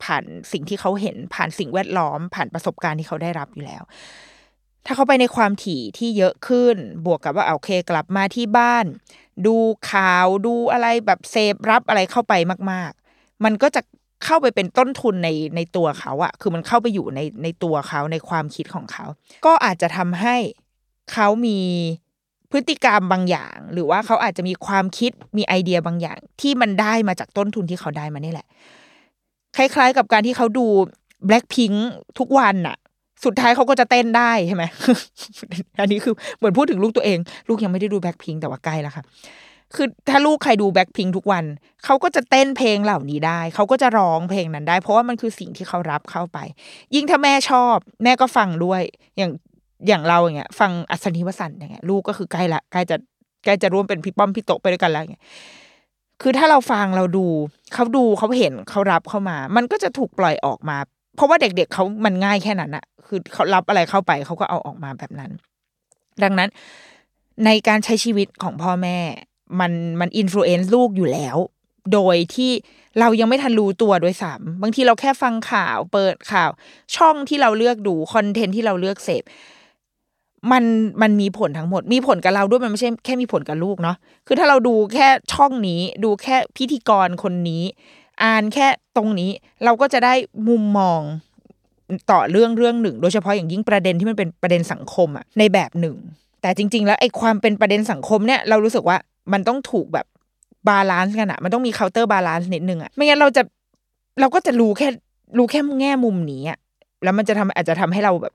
[0.05, 3.83] ผ่านสิ่งที่เขาเห็นผ่านสิ่งแวดล้อม ผ่านประสบการณ์ที่เขาได้รับอยู่แล้ว
[4.87, 8.85] ถ้าเขาไปในความถี่ที่เยอะขึ้น บวกกับว่าโอเคกลับมาที่บ้าน
[9.47, 9.57] ดู
[9.91, 12.35] ข่าวดูอะไรแบบเสพรับอะไรเข้าไป
[12.71, 13.81] มาก ๆ มันก็จะ
[14.25, 19.05] เข้าไปเป็นต้นทุนในในตัวเขาอะคือมันเข้าไปอยู่ในในตัวเขาในความคิดของเขา
[19.47, 20.37] ก็อาจจะทำให้
[21.13, 21.59] เขามี
[22.55, 28.47] พฤติกรรมบางอย่าง หรือว่าเขาอาจจะมีความคิดมีไอเดียบางอย่าง ที่มันได้มาจากต้นทุนที่เขาได้มานี่แหละ
[29.57, 30.67] คล้าย ๆ กับการที่เขาดู
[31.29, 31.77] Blackpink
[32.19, 32.77] ทุกวันน่ะ
[33.25, 34.65] สุดท้ายเขาก็จะเต้นได้ใช่ไหม
[35.81, 39.05] อันนี้คือเหมือนพูดถึงลูกตัวเอง ลูกยังไม่ได้ดูแบ็คพิงแต่ว่าใกล้แล้วค่ะ
[39.75, 41.45] คือถ้าลูกใครดูแบ็คพิงทุกวัน
[41.85, 46.39] เขาก็จะเต้นเพลงเหล่านี้ได้ เขาก็จะร้องเพลงนั้นได้ เพราะว่ามันคือสิ่งที่เขารับเข้าไป
[46.95, 48.83] ยิ่งถ้าแม่ชอบ แม่ก็ฟังด้วย
[49.17, 49.31] อย่าง
[49.87, 52.97] อย่างเราอย่างเงี้ย ฟังอัศนีวสันต์อย่างเงี้ยลูกก็คือใกล้ละใกล้จะ
[53.45, 55.25] ใกล้จะร่วมเป็นพี่ป้อมพี่โตไปด้วยกันแล้วอย่างเงี้ย
[56.23, 57.27] คือถ้าเราฟังเราดู
[57.75, 60.77] เขาดูเขาเห็นเขารับเข้ามา มันก็จะถูกปล่อยออกมา
[61.17, 65.31] เพราะว่าเด็กๆเขามันง่ายแค่นั้นอะคือเขารับอะไรเข้าไปเขาก็เอาออกมาแบบนั้น
[66.23, 66.49] ดังนั้น
[67.45, 68.99] ในการใช้ชีวิตของพ่อแม่
[69.61, 71.37] มันมัน influence ลูกอยู่แล้ว
[71.93, 72.53] โดยที่
[73.01, 76.51] เรายังไม่ทันรู้ตัวด้วยซ้ำบางทีเราแค่ฟังข่าว เปิดข่าว
[76.97, 79.23] ช่องที่เราเลือกดู content ที่เราเลือกเสพ
[80.53, 80.65] มัน
[81.03, 87.63] มันมีผลทั้งหมด มีผลกับเราด้วยมันไม่ใช่แค่มีผลกับลูกเนาะคือถ้าเราดูแค่ช่องนี้ ดูแค่พิธีกรคนนี้
[88.23, 89.31] อ่านแค่ตรงนี้
[89.65, 90.15] เราก็จะได้
[90.49, 91.01] มุมมอง
[92.11, 95.97] ต่อเรื่องเรื่องหนึ่ง โดยเฉพาะอย่างยิ่งประเด็นที่มันเป็นประเด็นสังคมอะในแบบหนึ่ง
[96.43, 98.97] แต่จริง ๆ แล้วไอ้ความเป็นประเด็นสังคมเนี่ยเรารู้สึกว่า
[99.33, 100.07] มันต้องถูกแบบ
[100.69, 103.43] balance กันอะมันต้องมี counterbalance นิดนึงอะไม่งั้นเราจะ
[104.21, 104.89] เราก็จะรู้แค่
[105.39, 106.59] รู้แค่แง่มุมนี้อะ
[107.05, 108.35] แล้วมันจะทำอาจจะทำให้เราแบบ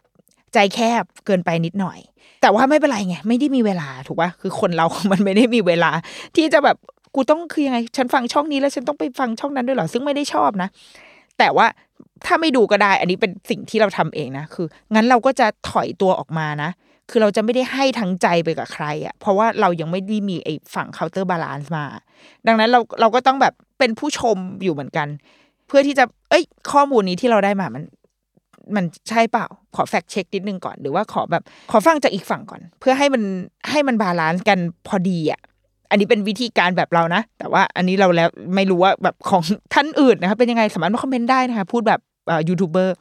[0.53, 1.99] ใจแคบเกินไปนิดหน่อย
[2.41, 5.91] แต่ว่าไม่เป็นไรไงไม่ได้มีเวลาถูกปะคือคนเรา มันไม่ได้มีเวลา
[6.35, 6.77] ที่จะแบบ
[7.15, 10.69] กูต้องคือยังไง ฉันฟังช่องนี้แล้วฉันต้องไปฟังช่องนั้นด้วยเหรอซึ่งไม่ได้ชอบนะ
[11.39, 11.67] แต่ว่า
[12.25, 16.69] ถ้าไม่ดูก็ได้ อันนี้เป็นสิ่งที่เราทำเองนะคือ งั้นเราก็จะถอยตัวออกมานะ
[17.09, 21.85] คือเราจะไม่ได้ให้ทั้งใจไปกับใครอะ่ะ เพราะว่าเรายังไม่ได้มีไอ้ฝั่ง counterbalance มา
[22.47, 25.07] ดังนั้นเราเราก็ต้องแบบเป็นผู้ชมอยู่เหมือนกัน
[25.67, 27.83] เพื่อที่จะ เอ้ย ข้อมูลนี้ที่เราได้มามัน
[28.75, 33.23] มันใช่เปล่า ขอ fact check นิดนึงก่อน หรือว่าขอแบบขอฟังจากอีกฝั่งก่อน เพื่อให้มัน
[33.69, 35.41] ให้มัน balance กันพอดีอะ
[35.89, 39.41] อันนี้เป็นวิธีการแบบเรานะ แต่ว่าอันนี้เราแล้วไม่รู้ว่าแบบของ
[39.73, 41.99] ท่านอื่นนะคะเป็นยังไงสามารถมาคอมเมนต์ได้นะคะ พูดแบบ
[42.47, 42.95] ยูทูบเบอร์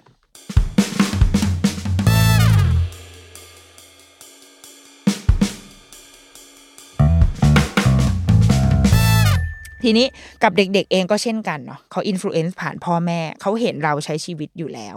[9.83, 10.07] ทีนี้
[10.43, 14.97] กับเด็กๆเองก็เช่นกันเนาะเขา influence ผ่านพ่อแม่เขาเห็นเราใช้ชีวิตอยู่แล้ว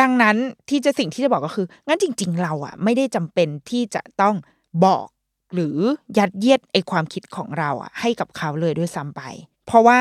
[0.00, 0.36] ดังนั้น
[0.68, 4.34] ที่จะสิ่งที่จะบอกก็คือ งั้นจริง ๆ เราอะไม่ได้จำเป็นที่จะต้อง
[4.84, 5.06] บอก
[5.54, 5.76] หรือ
[6.18, 9.22] ยัดเยียดไอความคิดของเราอะให้กับเขาเลยด้วยซ้ำไป
[9.66, 10.00] เพราะว่า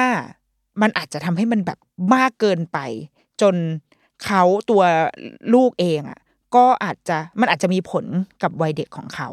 [0.81, 1.79] มันอาจจะทำให้มันแบบ
[2.15, 2.77] มากเกินไป
[3.41, 3.55] จน
[4.25, 4.83] เขาตัว
[5.53, 6.19] ลูกเองอะ
[6.55, 8.05] ก็อาจจะมันอาจจะมีผล
[8.43, 9.29] กับวัยเด็กของเขา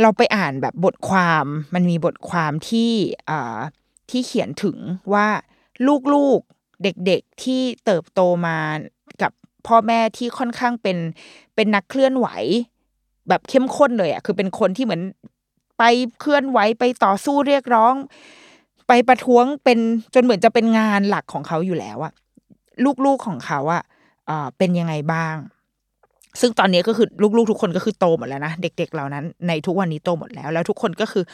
[0.00, 2.90] เราไปอ่านแบบบทความมันมีบทความที่
[3.30, 3.58] อ่า
[4.10, 4.76] ที่เขียนถึง
[5.12, 5.26] ว่า
[6.14, 8.58] ลูกๆเด็กๆที่เติบโตมา
[9.22, 9.32] กับ
[9.66, 10.98] พ่อแม่ที่ค่อนข้างเป็น
[11.54, 12.28] เป็นนักเคลื่อนไหว
[13.28, 15.02] แบบเข้มข้นเลยอะคือเป็นคนที่เหมือน
[15.78, 15.82] ไป
[16.20, 17.94] เคลื่อนไหวไปต่อสู้เรียกร้อง
[18.88, 19.78] ไปประท้วงเป็น
[20.14, 22.12] จนเหมือนจะเป็นงานหลักของเขาอยู่แล้วอะ
[23.04, 23.82] ลูกๆของเขาอะ
[24.28, 25.36] อ่าเป็นยังไงบ้าง
[26.40, 31.24] ซึ่งตอนนี้ก็คือลูกๆ ทุกคนก็คือโตหมดแล้วนะเด็ก ๆ เหล่านั้น ในทุกวันนี้โตหมดแล้ว แล้วทุกคนก็คือ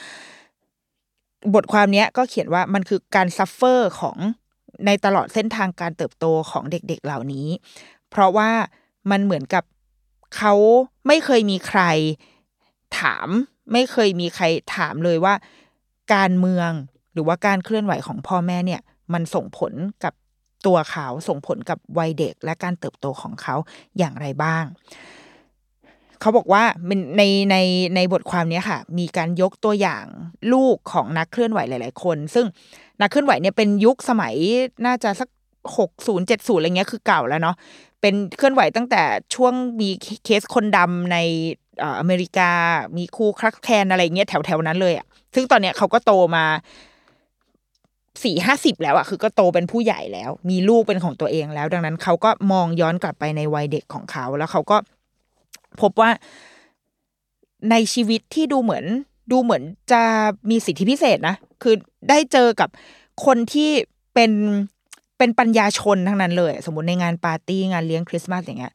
[1.55, 4.16] บทความเนี้ยก็เขียนว่ามันคือการ suffer ของ
[4.87, 7.49] ในตลอดเส้นทางการเติบโตของเด็ก ๆเหล่านี้
[8.11, 8.51] เพราะว่า
[9.11, 9.64] มันเหมือนกับ
[10.37, 10.55] เขา
[11.07, 11.83] ไม่เคยมีใคร
[13.01, 13.29] ถาม
[13.72, 14.44] ไม่เคยมีใคร
[14.77, 15.35] ถามเลยว่า
[16.14, 16.70] การเมือง
[17.12, 18.81] หรือว่าการเคลื่อนไหวของพ่อแม่เนี่ย
[19.12, 19.72] มันส่งผล
[20.05, 20.14] กับ
[20.66, 23.55] ตัวเขาส่งผลกับวัยเด็กและการเติบโตของเขา
[23.99, 24.64] อย่างไรบ้าง
[26.20, 26.62] เขาบอกว่า
[27.16, 27.57] ในใน
[27.96, 30.05] ในบทความนี้ค่ะ มีการยกตัวอย่าง
[30.52, 32.46] ลูกของนักเคลื่อนไหวหลาย ๆ คน ซึ่ง
[33.00, 34.35] นักเคลื่อนไหวเนี่ยเป็นยุคสมัย
[34.87, 35.29] น่าจะสัก
[35.79, 37.57] หกศูนย์เจ็ดศูนย์อะไรเงี้ยคือเก่าแล้วเนาะ
[38.00, 39.02] เป็นเคลื่อนไหวตั้งแต่
[39.35, 39.88] ช่วงมี
[40.24, 41.18] เคสคนดำใน
[42.00, 42.50] อเมริกา
[42.96, 46.44] มีคูครักแคนอะไรเงี้ยแถวแถวนั้นเลยอะ่ะซึ่งตอนเนี้ยเขาก็โตมา
[48.24, 54.76] สี่ห้าสิบแล้วอะคือก็โตเป็นผู้ใหญ่แล้ว มีลูกเป็นของตัวเองแล้ว ดังนั้นเขาก็มองย้อนกลับไปในวัยเด็กของเขา แล้วเขาก็
[55.81, 56.11] พบว่า
[57.70, 58.85] ในชีวิตที่ดูเหมือน
[59.33, 60.02] ดูเหมือนจะ
[60.50, 61.74] มีสิทธิพิเศษนะ คือ
[62.09, 62.68] ได้เจอกับ
[63.24, 63.70] คนที่
[64.14, 64.31] เป็น
[65.18, 68.74] เป็นปัญญาชนทั้งนั้นเลย สมมติในงานปาร์ตี้งานเลี้ยงคริสต์มาสอย่างเงี้ย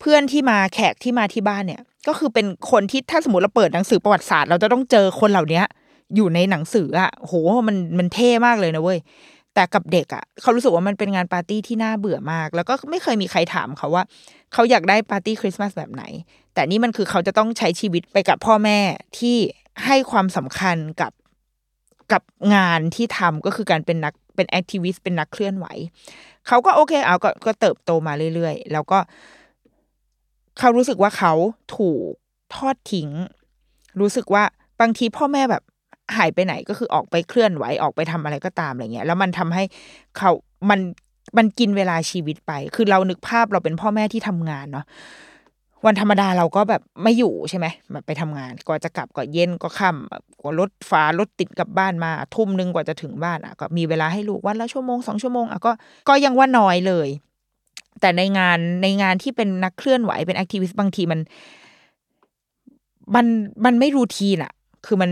[0.00, 5.62] เพื่อนที่มาแขกที่มาที่บ้านเนี่ย ก็คือเป็นคนที่ถ้าสมมติเราเปิดหนังสือประวัติศาสตร์ เราจะต้องเจอคนเหล่านี้
[6.16, 7.32] อยู่ในหนังสืออะโห
[7.68, 8.98] มันมันเท่มากเลยนะเว้ย
[9.56, 14.04] แต่กับเด็กอะเขารู้สึกว่ามันเป็นงานปาร์ตี้ที่น่าเบื่อมาก แล้วก็ไม่เคยมีใครถามเขาว่า
[14.52, 16.02] เขาอยากได้ปาร์ตี้คริสต์มาสแบบไหน
[16.54, 18.78] แต่นี่มันคือเขาจะต้องใช้ชีวิตไปกับพ่อแม่
[19.18, 19.36] ที่
[19.86, 21.12] ให้ความสำคัญกับ
[22.12, 22.22] กับ
[22.54, 25.66] งานที่ทำก็คือการเป็นนักเป็น activist เป็นนักเคลื่อนไหว
[26.46, 28.98] เขาก็โอเคเอาก็ก็เติบโตมาเรื่อยๆ แล้วก็
[30.58, 31.32] เขารู้สึกว่าเขา
[31.76, 32.12] ถูก
[32.54, 33.08] ทอดทิ้ง
[34.00, 34.44] รู้สึกว่า
[34.80, 35.62] บางทีพ่อแม่แบบ
[36.16, 39.64] หายไปไหนก็คือออกไปเคลื่อนไหวออกไปทำอะไรก็ตามอะไรเงี้ยแล้วมันทำให้
[40.18, 40.30] เขา
[40.70, 40.80] มัน
[41.36, 44.84] มันกินเวลาชีวิตไป คือเรานึกภาพเราเป็นพ่อแม่ที่ทำงานเนาะ
[45.86, 55.72] วันธรรมดาเราก็แบบไม่อยู่ใช่ไหมแบบไปทำงานกว่าจะกลับก็เย็นก็ค่ำกว่ารถฟ้ารถติดกลับบ้านมา ทุ่มหนึงกว่าจะถึงบ้านอะ ก็มีเวลาให้ลูกวันละชั่วโมงสองชั่วโมงอะก็
[56.08, 57.08] ก็ยังว่าน้อยเลย
[58.00, 61.20] แต่ในงานในงานที่เป็นนักเคลื่อนไหวเป็นแอคทิวิสต์บางทีมัน
[63.14, 63.26] มัน
[63.64, 64.52] มันไม่รูทีนอะ
[64.86, 65.10] คือมัน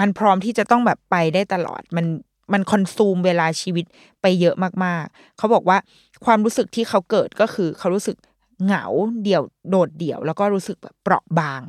[0.00, 2.06] มันพร้อมที่จะต้องแบบไปได้ตลอด มัน
[2.52, 3.84] มันคอนซูมเวลาชีวิต
[4.22, 5.78] ไปเยอะมากๆ เขาบอกว่า
[6.24, 8.16] ความรู้สึกที่เขาเกิดก็คือ เขารู้สึก
[8.64, 8.84] เหงา
[9.22, 11.62] เดี่ยวโดดเดี่ยว แล้วก็รู้สึกแบบเปราะบาง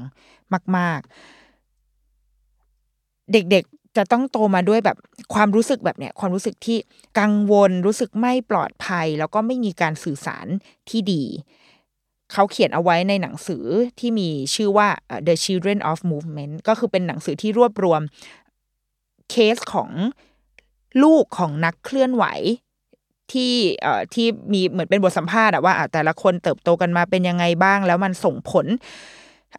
[0.78, 1.10] มาก ๆ
[3.32, 4.98] เด็กๆจะต้องโตมาด้วยแบบ
[5.34, 6.78] ความรู้สึกแบบเนี้ยความรู้สึกที่
[7.20, 10.48] กังวลรู้สึกไม่ปลอดภัย แล้วก็ไม่มีการสื่อสาร
[10.90, 11.24] ที่ดี
[12.34, 13.66] เขาเขียนเอาไว้ในหนังสือ
[14.00, 14.88] ที่มีชื่อว่า
[15.28, 18.02] The Children of Movement ก็คือเป็นหนังสือที่รวบรวม
[19.30, 19.90] เคสของ
[21.04, 22.26] ลูกของนักเคลื่อนไหว
[23.34, 28.66] ที่เอ่อที่มีเหมือนเป็นบทสัมภาษณ์อะว่าแต่ละคนเติบโตกันมาเป็นยังไงบ้าง แล้วมันส่งผล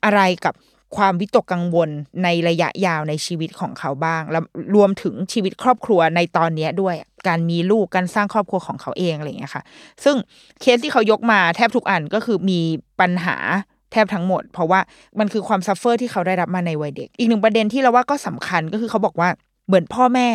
[0.04, 0.54] อะไรกับ
[0.96, 1.88] ความวิตกกังวล
[2.24, 4.44] ในระยะยาวในชีวิตของเขาบ้าง แล้ว
[4.76, 6.94] รวมถึงชีวิตครอบครัวในตอนนี้ด้วย
[7.28, 9.62] การมีลูกการสร้างครอบครัวของเขาเองอะไรอย่างเงี้ยค่ะ
[10.04, 10.16] ซึ่ง
[10.60, 12.60] เคสที่เขายกมาแทบทุกอันก็คือมี
[13.00, 13.36] ปัญหา
[13.92, 14.80] แทบทั้งหมด เพราะว่า
[15.18, 19.28] มันคือความ suffer ที่เขาได้รับมาในวัยเด็ก อีกหนึ่งประเด็นที่เราว่าก็สำคัญก็คือเขาบอกว่า
[19.66, 20.28] เหมือนพ่อแม่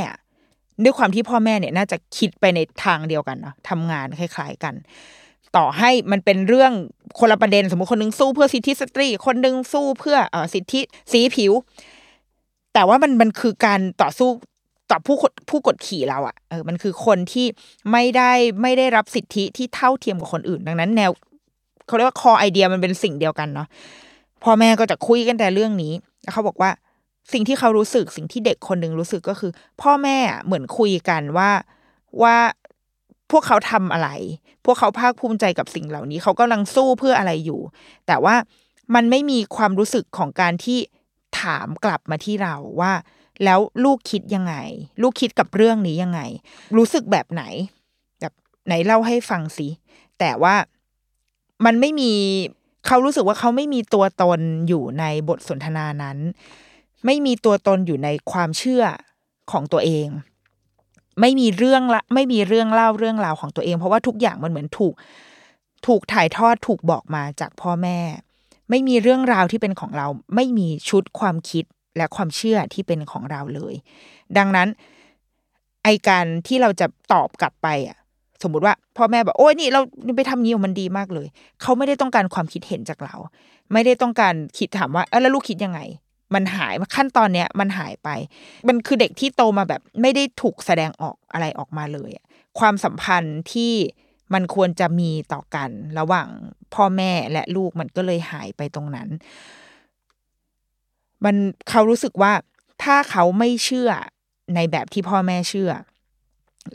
[0.83, 4.73] ด้วยความที่พ่อแม่เนี่ยน่าจะคิดไปในทางเดียวกันเนาะทำงานคล้าย ๆกัน
[5.57, 6.71] ต่อให้มันเป็นเรื่อง
[7.19, 10.81] คนละประเด็น สมมติคนหนึงสู้เพื่อสิทธิสตรี คนหนึงสู้เพื่อเออสิทธิ
[11.11, 11.53] สีผิว
[12.73, 14.29] แต่ว่ามันมันคือการต่อสู้
[14.91, 17.45] ต่อผู้กดผู้กดขี่เราอะ่ะเออมันคือคนที่
[17.91, 18.31] ไม่ได้
[18.61, 21.11] ไม่ได้รับสิทธิที่เท่าเทียมกับคนอื่น ดังนั้น แนว
[21.87, 23.67] เขาเรียกว่าคอไอเดียมันเป็นสิ่งเดียวกันเนาะ
[24.43, 25.93] พ่อแม่ก็จะคุยกันแต่เรื่องนี้
[26.31, 26.71] เขาบอกว่า
[27.33, 31.51] สิ่งที่เขารู้สึกสิ่งที่เด็กคนหนึ่งรู้สึกก็คือ พ่อแม่เหมือนคุยกันว่า
[32.23, 32.35] ว่า
[33.31, 34.09] พวกเขาทำอะไร
[34.65, 37.61] พวกเขาภาคภูมิใจกับสิ่งเหล่านี้ เขากำลังสู้เพื่ออะไรอยู่
[38.07, 38.35] แต่ว่า
[38.95, 40.79] มันไม่มีความรู้สึกของการที่
[41.41, 42.93] ถามกลับมาที่เราว่า
[43.43, 44.55] แล้วลูกคิดยังไง
[45.01, 46.21] ลูกคิดกับเรื่องนี้ยังไง
[46.77, 47.43] รู้สึกแบบไหน
[48.19, 48.33] แบบ
[48.65, 49.67] ไหนเล่าให้ฟังสิ
[50.19, 50.55] แต่ว่า
[51.65, 52.11] มันไม่มี
[52.87, 56.17] เขารู้สึกว่าเขาไม่มีตัวตนอยู่ในบทสนทนานั้น
[57.05, 58.83] ไม่มีตัวตนอยู่ในความเชื่อ
[59.51, 60.07] ของตัวเอง
[61.21, 64.93] ไม่มีเรื่องละไม่มีเรื่องเล่าเรื่องราวของตัวเอง เพราะว่าทุกอย่างมันเหมือนถูก
[65.87, 67.99] ถูกถ่ายทอดถูกบอกมาจากพ่อแม่
[68.69, 71.65] ไม่มีเรื่องราวที่เป็นของเรา ไม่มีชุดความคิด
[71.97, 73.73] และความเชื่อที่เป็นของเราเลย
[74.37, 74.67] ดังนั้น
[75.83, 77.97] ไอการที่เราจะตอบกลับไปอะ
[78.43, 79.81] สมมติว่าพ่อแม่บอกโอ้ยนี่เรา
[80.17, 81.27] ไปทำงี้มันดีมากเลย
[81.61, 83.15] เขาไม่ได้ต้องการความคิดเห็นจากเรา
[83.73, 85.79] ไม่ได้ต้องการคิดถามว่าแล้วลูกคิดยังไง
[86.33, 88.09] มันหายขั้นตอนเนี้ยมันหายไป
[88.67, 92.11] มันคือเด็กที่โตมาแบบไม่ได้ถูกแสดงออกอะไรออกมาเลย
[92.59, 93.73] ความสัมพันธ์ที่
[94.33, 96.27] มันควรจะมีต่อกัน ระหว่าง
[96.73, 99.07] พ่อแม่และลูกมันก็เลยหายไปตรงนั้น
[101.25, 101.35] มัน
[101.69, 102.33] เขารู้สึกว่า
[102.83, 103.89] ถ้าเขาไม่เชื่อ
[104.55, 105.71] ในแบบที่พ่อแม่เชื่อ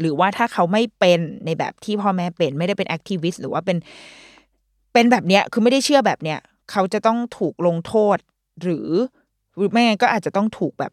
[0.01, 3.79] หรือว่าถ้าเขาไม่เป็นในแบบที่พ่อแม่เป็น ไม่ได้เป็นแอคทิวิสต์หรือว่าเป็น
[4.93, 6.39] เป็นแบบเนี้ยคือไม่ได้เชื่อแบบเนี้ย
[6.71, 8.19] เขาจะต้องถูกลงโทษ
[8.63, 8.89] หรือ
[9.57, 10.93] หรือไม่งั้นก็อาจจะต้องถูกแบบ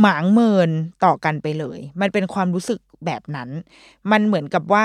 [0.00, 0.70] หมางเมิน
[1.04, 3.48] ต่อกันไปเลย มันเป็นความรู้สึกแบบนั้น
[4.10, 4.84] มันเหมือนกับว่า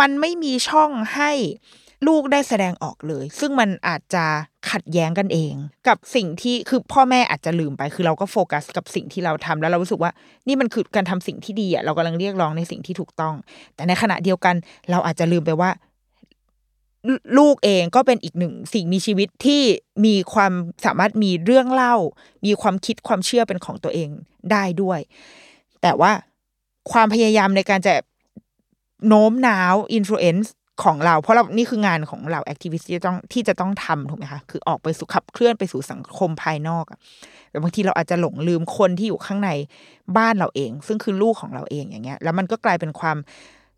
[0.00, 1.30] มันไม่มีช่องให้
[2.06, 4.24] ลูกได้แสดงออกเลย ซึ่งมันอาจจะ
[4.70, 5.54] ขัดแย้งกันเอง
[5.88, 10.10] กับสิ่งที่คือพ่อแม่อาจจะลืมไป คือเราก็โฟกัสกับสิ่งที่เราทำแล้วเรารู้สึกว่า
[10.46, 13.34] นี่มันคือการทำสิ่งที่ดีอะเรากำลังเรียกร้องในสิ่งที่ถูกต้อง
[13.74, 14.54] แต่ในขณะเดียวกัน
[14.90, 15.70] เราอาจจะลืมไปว่า
[17.38, 19.62] ลูกเองก็เป็นอีกหนึ่งสิ่งมีชีวิตที่
[20.04, 20.52] มีความ
[20.84, 21.94] สามารถมีเรื่องเล่า
[22.46, 24.08] มีความคิดความเชื่อเป็นของตัวเอง
[24.52, 25.00] ได้ด้วย
[25.82, 26.12] แต่ว่า
[26.92, 27.94] ความพยายามในการจะ
[29.06, 30.52] โน้มน้าว influence
[30.84, 36.94] ของเรา เพราะเรานี่คืองานของเรา activist ที่จะต้องที่จะต้องทำถูกไหมคะคือออกไปสู่ขับเคลื่อนไปสู่สังคมภายนอกอะ
[37.50, 39.50] แต่บางทีเราอาจจะหลงลืมคนที่อยู่ข้างใน
[40.16, 43.16] บ้านเราเอง ซึ่งคือลูกของเราเองอย่างเงี้ย แล้วมันก็กลายเป็นความ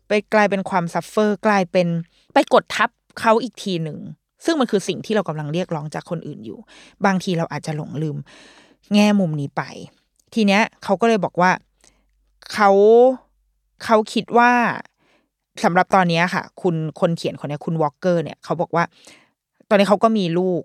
[0.07, 1.87] ไปกลายเป็นความ suffer กลายเป็น
[2.33, 3.99] ไปกดทับ เขาอีกทีหนึ่ง
[4.45, 6.59] ซึ่งมันคือสิ่งที่เรากำลังเรียกร้องจากคนอื่นอยู่
[7.05, 8.17] บางทีเราอาจจะหลงลืม
[8.93, 9.61] แง่มุมนี้ไป
[10.33, 11.51] ทีเนี้ยเขาก็เลยบอกว่า
[12.53, 12.71] เขา
[13.83, 14.51] เขาคิดว่า
[15.63, 18.83] สำหรับตอนนี้ค่ะ คุณคนเขียนคนนี้คุณวอลเกอร์เนี่ยเขาบอกว่า
[19.69, 20.61] ตอนนี้เขาก็มีลูก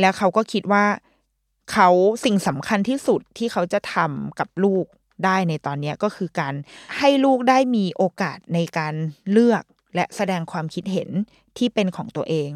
[0.00, 0.84] แล้วเขาก็คิดว่า
[1.72, 1.88] เขา
[2.24, 4.84] สิ่งสำคัญที่สุดที่เขาจะทำกับลูก
[5.24, 6.54] ได้ในตอนนี้ก็คือการ
[6.98, 8.94] ให้ลูกได้มีโอกาสในการ
[9.30, 9.62] เลือก
[9.94, 11.10] และแสดงความคิดเห็น
[11.58, 12.50] ที่เป็นของตัวเอง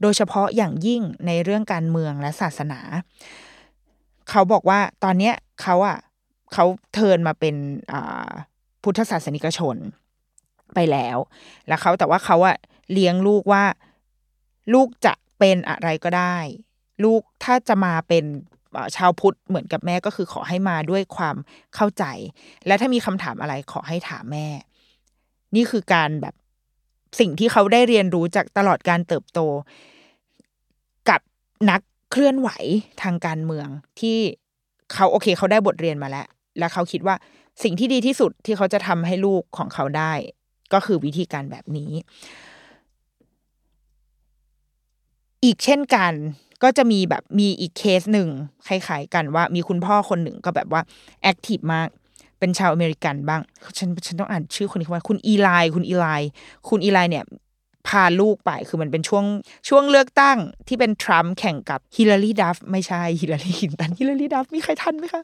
[0.00, 2.80] โดยเฉพาะอย่างยิ่งในเรื่องการเมืองและศาสนา
[4.30, 5.98] เขาบอกว่าตอนเนี้ยเขาอะ
[6.52, 7.54] เขาเทินมาเป็น
[8.82, 9.76] พุทธศาสนิกชน
[10.74, 11.18] ไปแล้ว
[11.68, 12.56] แล้วเขาแต่ว่าเขาอะ
[12.92, 13.64] เลี้ยงลูกว่า
[14.74, 16.36] ลูกจะเป็นอะไรก็ได้
[17.04, 18.24] ลูกถ้าจะมาเป็น
[18.96, 21.36] ชาวพุทธเหมือนกับแม่ก็คือขอให้มาด้วยความ
[21.74, 22.04] เข้าใจ
[22.66, 24.46] และถ้ามีคำถามอะไรขอให้ถามแม่
[25.54, 26.34] นี่คือการแบบ
[27.18, 29.40] สิ่งที่เขาได้เรียนรู้จากตลอดการเติบโต
[31.08, 31.20] กับ
[31.70, 32.48] นักเคลื่อนไหว
[33.02, 33.68] ทางการเมือง
[34.00, 34.18] ที่
[34.92, 36.26] เขาโอเค เขาได้บทเรียนมาแล้ว
[36.58, 37.16] แล้วเขาคิดว่า
[37.62, 40.12] สิ่งที่ดีที่สุดที่เขาจะทำให้ลูกของเขาได้
[40.72, 41.90] ก็คือวิธีการแบบนี้
[45.44, 46.12] อีกเช่นกัน
[46.62, 48.28] ก็จะมีแบบมีอีกเคสหนึ่ง
[48.66, 50.82] คล้ายๆกันว่ามีคุณพ่อคนหนึ่งก็แบบว่า
[51.22, 51.88] active มาก
[52.38, 53.40] เป็นชาวอเมริกันบ้าง
[53.78, 56.06] ฉันฉันต้องอ่านชื่อคนนี้ว่าคุณอีไลคุณอีไล
[56.68, 57.24] คุณอีไลเนี่ย
[57.88, 59.24] พาลูกไปคือมันเป็นช่วง
[59.68, 65.22] ช่วงเลือกตั้งที่เป็นทรัมป์แข่งกับฮิลลารีดัฟฟ์ไม่ใช่ฮิลลารีคลินตันฮิลลารีดัฟฟ์มีใครทันไหมคะ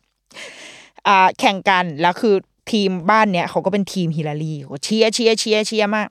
[1.06, 2.34] อ่าแข่งกันแล้วคือ
[2.72, 6.08] ทีมบ้านเนี่ยเขาก็เป็นทีมฮิลลารีเชียร์เชียร์เชียร์เชียร์มาก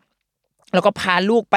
[0.74, 1.56] แล้วก็พาลูกไป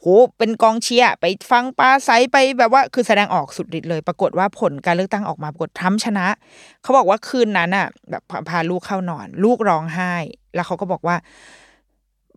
[0.00, 0.06] โห
[0.38, 6.26] เป็นกองเชียร์ไปฟังปราศรัยไปแบบว่าคือแสดงออกสุดฤทธิ์เลย ปรากฏว่าผลการเลือกตั้งออกมาปรากฏทรัมป์ชนะ
[6.82, 10.12] เขาบอกว่าคืนนั้นอะ แบบพาลูกเข้านอน ลูกร้องไห้
[10.54, 11.16] แล้วเขาก็บอกว่า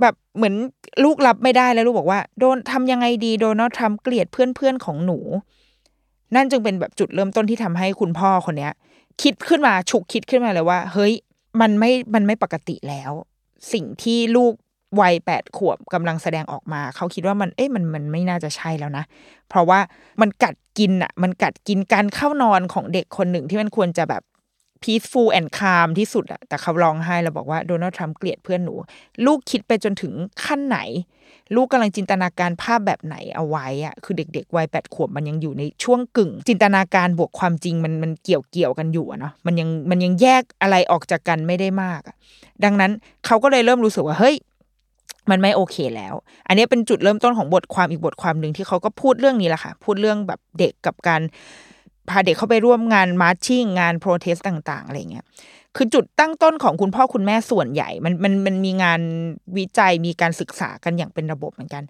[0.01, 0.55] แบบเหมือน
[1.03, 5.19] ลูกรับไม่ได้แล้วลูกบอกว่า โดนทำยังไงดีโดนัลด์ทรัมป์เกลียดเพื่อนเพื่อนๆของหนู
[6.35, 8.73] นั่นจึงเป็นแบบจุดเริ่มต้นที่ทำให้คุณพ่อคนเนี้ย
[9.21, 11.13] คิดขึ้นมาฉุกคิดขึ้นมาเลยว่า เฮ้ย
[11.61, 13.11] มันไม่มันไม่ปกติแล้ว
[13.73, 14.53] สิ่งที่ลูก
[14.99, 19.03] วัยแปดขวบกำลังแสดงออกมา เขาคิดว่ามันเอ๊ะมันมันไม่น่าจะใช่แล้วนะ
[19.49, 19.79] เพราะว่า
[20.21, 24.23] มันกัดกินอะมันกัดกินการเข้านอนของเด็กคนหนึ่งที่มันควรจะแบบ
[24.83, 28.73] peaceful and calm ที่สุดอะแต่เขาร้องไห้แล้วบอกว่าโดนัลด์ทรัมป์เกลียดเพื่อนหนู
[29.25, 30.79] ลูกคิดไปจนถึงขั้นไหน
[31.55, 42.15] ลูกกำลังจินตนาการภาพแบบไหนเอาไว้อะคือเด็ก ๆ วัยแปดขวบมันยังอยู่ในช่วงกึ่ง จินตนาการบวกความจริงมันมันเกี่ยวเกี่ยวกันอยู่อะเนาะมันยังมันยังแยกอะไรออกจากกันไม่ได้มากอะ
[42.63, 42.91] ดังนั้น
[43.25, 44.35] เขาก็เลยเริ่มรู้สึกว่าเฮ้ย
[45.31, 46.13] มันไม่โอเคแล้ว
[46.47, 51.21] อันนี้เป็นจุดเริ่มต้นของบทความอีกบทความหนึ่งที่เขาก็พูดเรื่องนี้แหละค่ะ พูดเรื่องแบบเด็กกับการ
[52.09, 55.25] พาเด็กเข้าไปร่วมงานมาร์ชิ่งงานโปรเทสต่างๆอะไรเงี้ย
[55.75, 59.01] คือจุดตั้งต้นของคุณพ่อคุณแม่ส่วนใหญ่ มันมันมันมีงาน
[59.57, 61.83] วิจัยมีการศึกษากันอย่างเป็นระบบเหมือนกัน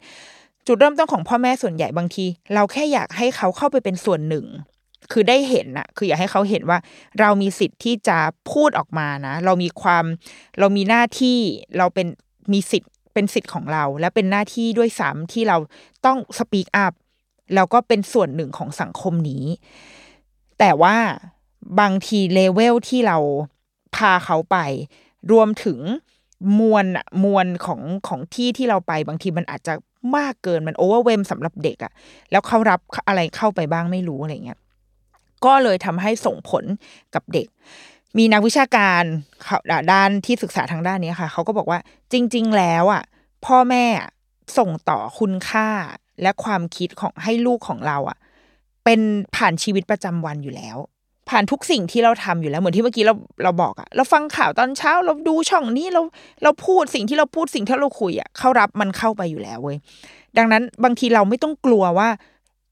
[0.67, 4.45] จุดเริ่มต้นของพ่อแม่ส่วนใหญ่บางที เราแค่อยากให้เขาเข้าไปเป็นส่วนหนึ่ง
[5.11, 6.77] คือได้เห็นนะคืออยากให้เขาเห็นว่า
[7.19, 8.17] เรามีสิทธิ์ที่จะ
[8.51, 10.05] พูดออกมานะ เรามีความ
[10.59, 11.37] เรามีหน้าที่
[11.77, 12.07] เราเป็น
[12.53, 15.57] มีสิทธิ์ เป็นสิทธิ์ของเรา และเป็นหน้าที่ด้วยซ้ำที่เรา
[16.05, 16.93] ต้องสปีกอัพ
[17.55, 19.45] แล้วก็เป็นส่วนหนึ่งของสังคมนี้
[20.59, 20.95] แต่ว่า
[21.79, 23.17] บางทีเลเวลที่เรา
[23.95, 24.57] พาเขาไป
[25.31, 25.79] รวมถึง
[26.59, 29.73] มวลอะมวลของของที่ที่เราไปบางทีมันอาจจะ
[30.17, 31.91] มากเกินมันโอเวอร์เวมสำหรับเด็กอะ
[32.31, 34.59] แล้วเขารับอะไรเข้าไปบ้างไม่รู้อะไรเงี้ย
[35.45, 36.63] ก็เลยทำให้ส่งผล
[37.15, 37.47] กับเด็ก
[38.17, 39.03] มีนักวิชาการ
[39.43, 39.57] เขา
[39.91, 41.79] ด้านที่ศึกษาทางด้านนี้ค่ะ เขาก็บอกว่า
[42.11, 43.03] จริง ๆ แล้วอะ
[43.45, 43.85] พ่อแม่
[44.57, 45.67] ส่งต่อคุณค่า
[46.21, 48.17] และความคิดของให้ลูกของเราอะ
[48.85, 48.99] เป็น
[49.35, 50.77] ผ่านชีวิตประจำวันอยู่แล้ว
[51.29, 56.01] ผ่านทุกสิ่งที่เราทำอยู่แล้ว เหมือนที่เมื่อกี้เราเราบอกอะเราฟังข่าวตอนเช้า เราดูช่องนี้เรา
[56.43, 59.77] เราพูดสิ่งที่เราพูดสิ่งที่เราคุยอะเขารับมันเข้าไปอยู่แล้วเว้ย
[60.37, 62.09] ดังนั้นบางทีเราไม่ต้องกลัวว่า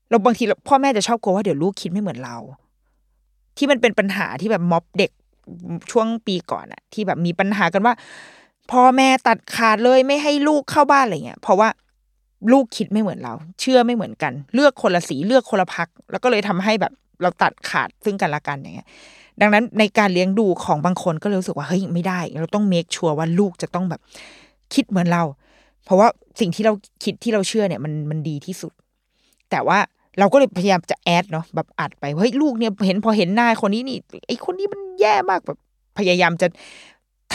[0.10, 2.38] เราบางทีพ่อแม่จะชอบกลัวว่าเดี๋ยวลูกคิดไม่เหมือนเรา
[3.58, 5.12] ที่มันเป็นปัญหาที่แบบม็อบเด็ก
[5.92, 7.94] ช่วงปีก่อนอะที่แบบมีปัญหากันว่า
[8.72, 11.70] พ่อแม่ตัดขาดเลยไม่ให้ลูกเข้าบ้านอะไรเงี้ยเพราะว่า
[12.52, 18.88] ลูกคิดไม่เหมือนเรา เชื่อไม่เหมือนกัน เลือกคนละสีเลือกคนละพัก แล้วก็เลยทำให้แบบเราตัดขาดซึ่งกันและกันอย่างเงี้ย
[19.42, 24.02] ดังนั้นในการเลี้ยงดูของบางคนก็เลยรู้สึกว่าเฮ้ยไม่ได้ เราต้องเมคชัวร์ว่าลูกจะต้องแบบ
[24.74, 25.24] คิดเหมือนเรา
[25.86, 26.08] เพราะว่า
[26.40, 26.74] สิ่งที่เรา
[27.04, 28.74] คิดที่เราเชื่อเนี่ยมันมันดีที่สุด
[29.52, 29.80] แต่ว่า
[30.20, 33.98] เราก็เลยพยายามจะแอดเนาะแบบอัดไปเฮ้ยลูกเนี่ยเห็นพอเห็นหน้าคนนี้นี่
[34.28, 35.58] ไอคนนี้มันแย่มากแบบ
[35.98, 36.48] พยายามจะ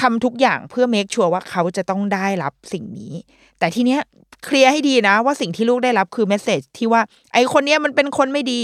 [0.01, 3.15] ทำทุกอย่างเพื่อเมคชัวร์ว่าเขาจะต้องได้รับสิ่งนี้
[3.59, 4.01] แต่ทีเนี้ย
[4.45, 7.01] เคลียร์ให้ดีนะว่าสิ่งที่ลูกได้รับคือเมสเซจที่ว่า
[7.33, 8.61] ไอคนเนี้ยมันเป็นคนไม่ดี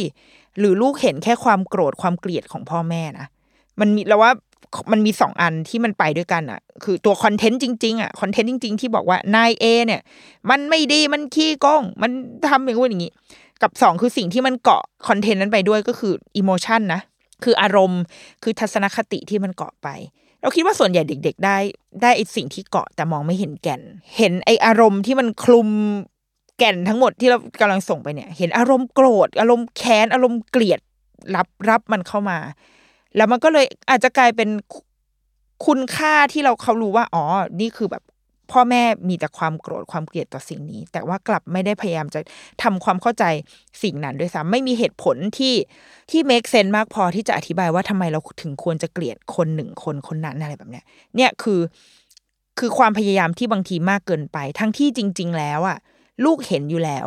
[0.59, 3.27] หรือลูกเห็นแค่ความโกรธความเกลียดของพ่อแม่นะ
[3.81, 4.33] มันมีแล้วว่า
[4.93, 10.01] มันมีสองอันที่มันไปด้วยกันอะ คือตัวคอนเทนต์จริงๆอะคอนเทนต์จริง ๆ ที่บอกว่านายเอเนี่ย
[10.51, 12.11] มันไม่ดีมันขี้โกงมัน
[12.49, 13.13] ทำอย่างงู้นอย่างนี้
[13.63, 17.01] กับสองคือสิ่งที่มันเกาะคอนเทนต์นั้นไปด้วยก็คืออิโมชันนะ
[17.45, 18.01] คืออารมณ์
[18.43, 19.89] คือทัศนคติที่มันเกาะไป
[20.41, 21.57] เราคิดว่าส่วนใหญ่เด็ก ๆ ได้
[22.03, 23.83] ได้ไอสิ่งที่เกาะแต่มองไม่เห็นแก่น
[24.17, 25.69] เห็นไออารมณ์ที่มันคลุม
[26.59, 30.81] แก่นทั้งหมดที่เรากำลังส่งไปเนี่ย เห็นอารมณ์โกรธ อารมณ์แค้น อารมณ์เกลียด
[31.35, 32.39] รับรับมันเข้ามา
[33.17, 34.49] แล้วมันก็เลยอาจจะกลายเป็น
[35.67, 37.25] คุณค่าที่เราเขารู้ว่า อ๋อ
[37.61, 38.03] นี่คือแบบ
[38.53, 42.21] พ่อแม่มีแต่ความโกรธความเกลียดต่อสิ่งนี้ แต่ว่ากลับไม่ได้พยายามจะ
[42.63, 43.25] ทำความเข้าใจ
[43.83, 45.55] สิ่งนั้นด้วยซ้ำไม่มีเหตุผลที่
[46.11, 50.85] ที่ make sense มากพอที่จะอธิบายว่าทำไมเราถึงควรจะเกลียดคนหนึ่งคนคนนั้นอะไรแบบเนี้ย
[51.17, 51.61] เนี่ยคือ
[52.59, 55.79] คือความพยายามที่บางทีมากเกินไป ทั้งที่จริง ๆ แล้วอะ
[56.25, 57.07] ลูกเห็นอยู่แล้ว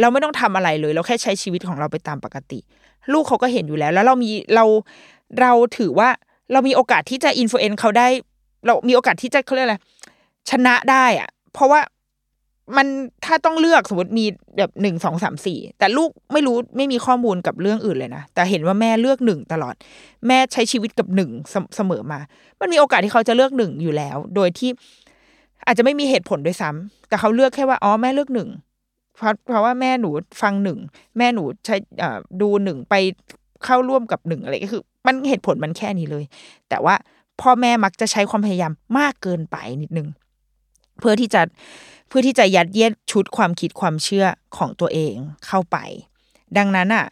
[0.00, 2.58] เราไม่ต้องทำอะไรเลย เราแค่ใช้ชีวิตของเราไปตามปกติ
[3.12, 4.64] ลูกเขาก็เห็นอยู่แล้ว แล้วเรามีเรา
[5.40, 6.08] เราถือว่า
[6.52, 8.08] เรามีโอกาสที่จะอินฟลูเอนซ์เขาได้
[8.66, 9.76] เรามีโอกาสที่จะเขาเรียกอะไร
[10.50, 11.80] ชนะได้อะเพราะว่า
[12.76, 12.86] มัน
[13.24, 14.26] ถ้าต้องเลือกสมมติมี
[14.56, 19.74] แบบหนึ่งสองสามสี่แต่ลูกไม่รู้ไม่มีข้อมูลกับเรื่องอื่นเลยนะ แต่เห็นว่าแม่เลือกหนึ่งตลอด
[20.26, 21.30] แม่ใช้ชีวิตกับหนึ่ง
[21.76, 22.20] เสมอมา
[22.60, 24.70] มันมีโอกาสที่เขาจะเลือกหนึ่งอยู่แล้ว โดยที่
[25.66, 28.48] อาจจะไม่มีเหตุผลด้วยซ้ำแต่เขาเลือกแค่ว่าอ๋อแม่เลือกหนึ่ง
[29.16, 30.10] เพราะเพราะว่าแม่หนู
[30.42, 30.78] ฟังหนึ่ง
[31.18, 31.76] แม่หนูใช้
[32.42, 32.94] ดูหนึ่งไป
[33.64, 36.24] เข้าร่วมกับหนึ่งอะไรก็คือ มันเหตุผลมันแค่นี้เลย
[36.68, 36.94] แต่ว่า
[37.40, 40.08] พ่อแม่มักจะใช้ความพยายามมากเกินไปนิดนึง
[40.98, 41.42] เพื่อที่จะ
[42.08, 44.26] เพื่อที่จะยัดเยียดชุดความคิดความเชื่อ
[44.56, 45.14] ของตัวเอง
[45.46, 45.76] เข้าไป
[46.56, 47.06] ดังนั้นอะ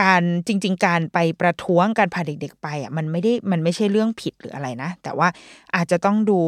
[0.00, 5.28] การจริง ๆ การไปประท้วงการพาเด็กๆไปอะมันไม่ได้มันไม่ใช่เรื่องผิดหรืออะไรนะ แต่ว่า
[5.74, 6.38] อาจจะต้องดู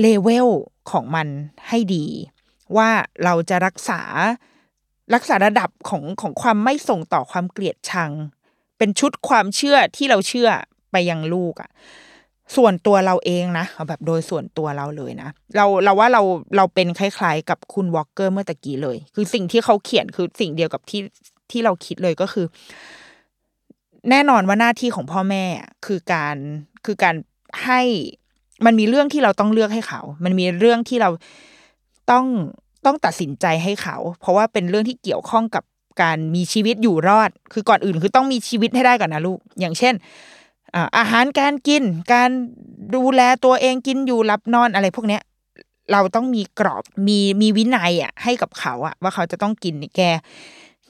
[0.00, 0.48] เลเวล
[0.90, 1.28] ของมัน
[1.68, 2.06] ให้ดี
[2.76, 2.90] ว่า
[3.24, 4.00] เราจะรักษา
[5.14, 8.10] รักษาระดับของของความไม่ส่งต่อความเกลียดชัง
[8.78, 10.48] เป็นชุดความเชื่อที่เราเชื่อ
[10.92, 11.70] ไปยังลูกอะ
[12.56, 16.22] ส่วนตัวเราเองนะเอาแบบโดยส่วนตัวเราเลยนะ เราเราว่าเรา
[16.56, 21.00] เราเป็นคล้ายๆ กับคุณวอลเกอร์เมื่อตะกี้เลย คือสิ่งที่เขาเขียนคือสิ่งเดียวกับที่
[21.50, 22.46] ที่เราคิดเลยก็คือ
[24.10, 25.44] แน่นอนว่าหน้าที่ของพ่อแม่
[25.86, 26.36] คือการ
[26.84, 27.14] คือการ
[27.64, 27.80] ให้
[28.66, 31.10] มันมีเรื่องที่เราต้องเลือกให้เขา มันมีเรื่องที่เรา
[32.10, 32.26] ต้อง
[32.86, 35.64] ต้องตัดสินใจให้เขา เพราะว่าเป็นเรื่องที่เกี่ยวข้องกับ
[36.02, 39.94] การมีชีวิตอยู่รอด คือก่อนอื่นคือต้องมีชีวิตให้ได้ก่อนนะลูก อย่างเช่น
[40.98, 42.30] อาหารการกิน การ
[42.94, 45.22] ดูแลตัวเองกินอยู่รับนอนอะไรพวกเนี้ย
[45.92, 50.00] เราต้องมีกรอบมีมีวินัยอะ ให้กับเขาอะ ว่าเขาจะต้องกินแก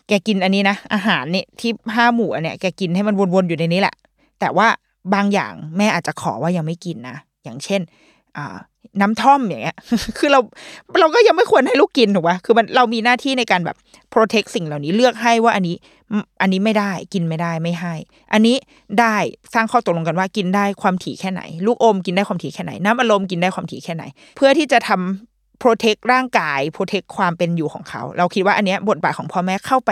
[0.09, 3.95] แกกินอันนี้นะอาหารเนี่ยที่ห้าหมู่อันเนี้ยแกกินให้มันวนๆอยู่ในนี้แหละ
[4.41, 4.68] แต่ว่า
[5.14, 7.80] บางอย่างแม่อาจจะขอว่ายังไม่กินนะอย่างเช่น
[8.37, 8.57] อ่า
[9.01, 9.76] น้ำท่อมอย่างเงี้ย
[10.18, 10.40] คือเรา
[11.01, 13.76] เราก็ยังไม่ควรให้ลูกกินถูกปะคือมันเรามีหน้าที่ในการแบบ
[14.12, 15.76] protect สิ่งเหล่านี้เลือกให้ว่าอันนี้
[16.42, 17.95] อันนี้ไม่ได้กินไม่ได้ไม่ให้
[18.32, 18.57] อันนี้
[19.01, 19.16] ได้
[19.55, 24.05] สร้างข้อตกลงกันว่ากินได้ความถี่แค่ไหน ลูกอมกินได้ความถี่แค่ไหน น้ำอารมณ์กินได้ความถี่แค่ไหน
[24.36, 29.90] เพื่อที่จะทำ protect ร่างกาย protect ความเป็นอยู่ของเขา เราคิดว่าอันนี้บทบาทของพ่อแม่เข้าไป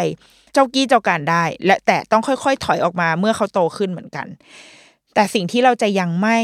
[0.52, 4.26] เจ้ากี้เจ้าการได้ และแต่ต้องค่อยๆ ถอยออกมาเมื่อเขาโตขึ้นเหมือนกัน
[5.14, 6.38] แต่สิ่งที่เราจะยังไม่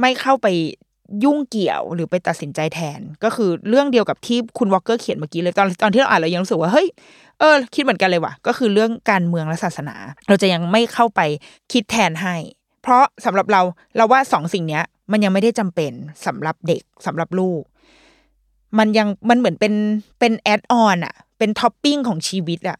[0.00, 0.46] ไม่เข้าไป
[1.24, 6.88] ยุ่งเกี่ยวหรือไปตัดสินใจแทน ก็คือเรื่องเดียวกับที่คุณวอลเกอร์เขียนเมื่อกี้เลยตอนตอนที่เราอ่านเรายังรู้สึกว่าเฮ้ย
[7.38, 9.96] เออคิดเหมือนกันเลยว่ะก็คือเรื่องการเมืองและศาสนา
[10.28, 11.20] เราจะยังไม่เข้าไป
[11.72, 12.34] คิดแทนให้
[12.82, 13.62] เพราะสำหรับเรา
[13.96, 15.92] เราว่าสองสิ่งเนี้ย มันยังไม่ได้จำเป็น
[16.26, 17.62] สำหรับเด็กสำหรับลูก
[18.78, 19.74] มันยังมันเหมือนเป็น
[20.20, 22.78] เป็น add-on อะเป็นท็อปปิ้งของชีวิตอะ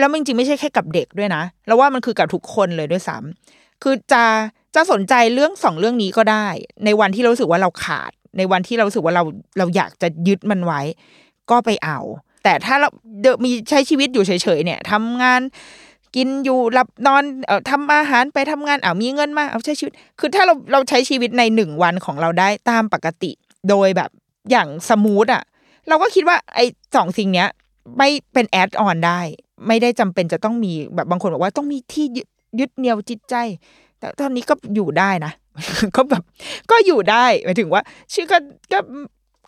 [0.00, 4.24] แล้วจริงๆไม่ใช่แค่กับเด็กด้วยนะเราว่ามันคือกับทุกคนเลยด้วยซ้ำคือจะ
[4.74, 6.46] จะสนใจเรื่องสองเรื่องนี้ก็ได้
[6.84, 9.22] ในวันที่เราสึกว่าเราขาด ในวันที่เราสึกว่าเรา
[9.58, 10.80] เราอยากจะยึดมันไว้
[11.50, 11.98] ก็ไปเอา
[12.44, 12.88] แต่ถ้าเรา
[13.20, 15.40] เดมีใช้ชีวิตอยู่เฉยๆเนี่ยทำงาน
[16.16, 23.30] กินอยู่หลับนอนเอ่อทำอาหารไปทำงานเอามีเงินมาเอาใช้ชีวิต คือถ้าเราเราใช้ชีวิตในหนึ่งวันของเราได้ตามปกติ
[23.68, 24.10] โดยแบบ
[24.50, 25.42] อย่าง smooth อะ
[25.88, 26.64] เราก็คิดว่าไอ้
[26.96, 27.48] สองสิ่งเนี้ย
[27.98, 29.20] ไม่เป็น add-on ได้
[29.66, 32.06] ไม่ได้จำเป็นจะต้องมีแบบบางคนบอกว่าต้องมีที่
[32.58, 33.34] ยึดเหนี่ยวจิตใจ
[33.98, 35.32] แต่ตอนนี้ก็อยู่ได้นะ
[35.96, 36.22] ก็แบบ
[36.70, 37.82] ก็อยู่ได้หมายถึงว่า
[38.12, 38.38] ชื่อก็
[38.72, 38.78] ก็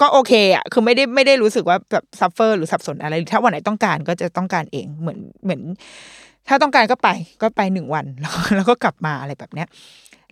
[0.01, 5.61] ก็โอเคอะคือไม่ได้ไม่ได้รู้สึกว่าแบบ suffer หรือสับสนอะไร ถ้าวันไหนต้องการก็จะต้องการเองเหมือนเหมือน
[6.49, 7.09] ถ้าต้องการก็ไป
[7.43, 8.07] ก็ไปหนึ่งวัน
[8.57, 9.69] แล้วก็กลับมาอะไรแบบเนี้ย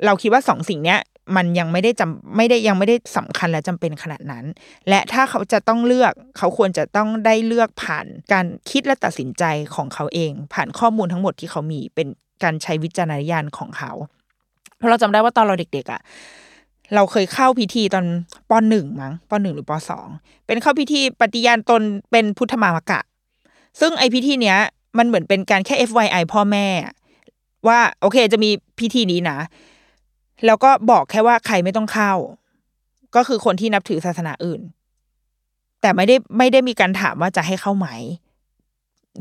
[0.04, 0.98] เราคิดว่าสองสิ่งเนี้ย
[1.36, 4.44] มันยังไม่ได้จำไม่ได้ยังไม่ได้สำคัญและจำเป็นขนาดนั้น
[4.88, 9.44] และถ้าเขาจะต้องเลือกเขาควรจะต้องได้เลือกผ่านการคิดและตัดสินใจ
[9.74, 12.08] ของเขาเอง ผ่านข้อมูลทั้งหมดที่เขามีเป็น
[12.43, 13.93] การใช้วิจารณญาณของเขา
[14.76, 16.01] เพราะเราจำได้ว่าตอนเราเด็กๆอะ่ะ
[16.95, 18.07] เราเคยเข้าพิธีตอน
[18.51, 20.07] ปหนึ่งมั้งปหนึ่งหรือปสอง
[20.47, 23.01] เป็นเข้าพิธีปฏิญาณตนเป็นพุทธมามกะ
[23.80, 24.59] ซึ่งไอพิธีเนี้ย
[24.99, 26.66] มันเหมือนเป็นการแค่ FYI พ่อแม่
[27.68, 29.39] ว่าโอเคจะมีพิธีนี้นะ
[30.47, 32.12] แล้วก็บอกแค่ว่าใครไม่ต้องเข้า
[33.14, 34.61] ก็คือคนที่นับถือศาสนาอื่น
[35.80, 37.86] แต่ไม่ได้ไม่ได้มีการถามว่าจะให้เข้าไหม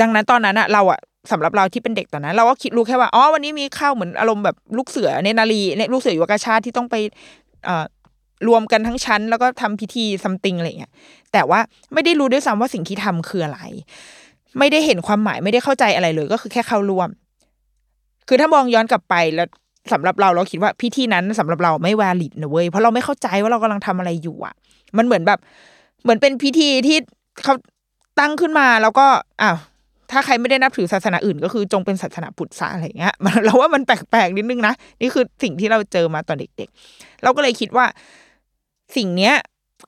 [0.01, 0.99] ดังนั้นตอนนั้นอะเราอะ
[1.31, 6.95] สำหรับเราที่เป็นเด็กตอนนั้น เราก็คิดรู้แค่ว่าอ๋อวันนี้มีข้าวเหมือนอารมณ์แบบลูกเสือเนนารีเนี่ยลูกเสืออยุวกาชาติที่ต้องไป
[7.65, 7.85] เอ่อ
[8.47, 10.91] รวมกันทั้งชั้น แล้วก็ทำพิธีซัมติงอะไรเงี้ย
[11.33, 11.59] แต่ว่า
[11.93, 13.59] ไม่ได้รู้ด้วยซ้ำว่าสิ่งที่ทำคืออะไร
[14.59, 17.09] ไม่ได้เห็นความหมายไม่ได้เข้าใจอะไรเลย ก็คือแค่เข้าร่วม
[18.27, 19.47] คือถ้ามองย้อนกลับไปแล้ว
[19.93, 24.53] สำหรับเราเราคิดว่าพิธีนั้นสำหรับเราไม่วาลิดนะเว้ยเพราะเราไม่เข้าใจว่าเรากำลังทำอะไรอยู่อะ
[24.97, 25.39] มันเหมือนแบบ
[26.03, 26.97] เหมือนเป็นพิธีที่
[27.43, 27.53] เขา
[28.19, 29.07] ตั้งขึ้นมาแล้วก็
[29.41, 29.57] อ้าว
[30.11, 37.85] ถ้าใครไม่ได้นับถือศาสนาอื่น ก็คือจงเป็นศาสนาพุทธซะอะไรเงี้ยเราว่ามันแปลกๆนิดนึงนะนี่คือสิ่งที่เราเจอมาตอนเด็ก ๆ เราก็เลยคิดว่า
[38.95, 39.33] สิ่งเนี้ย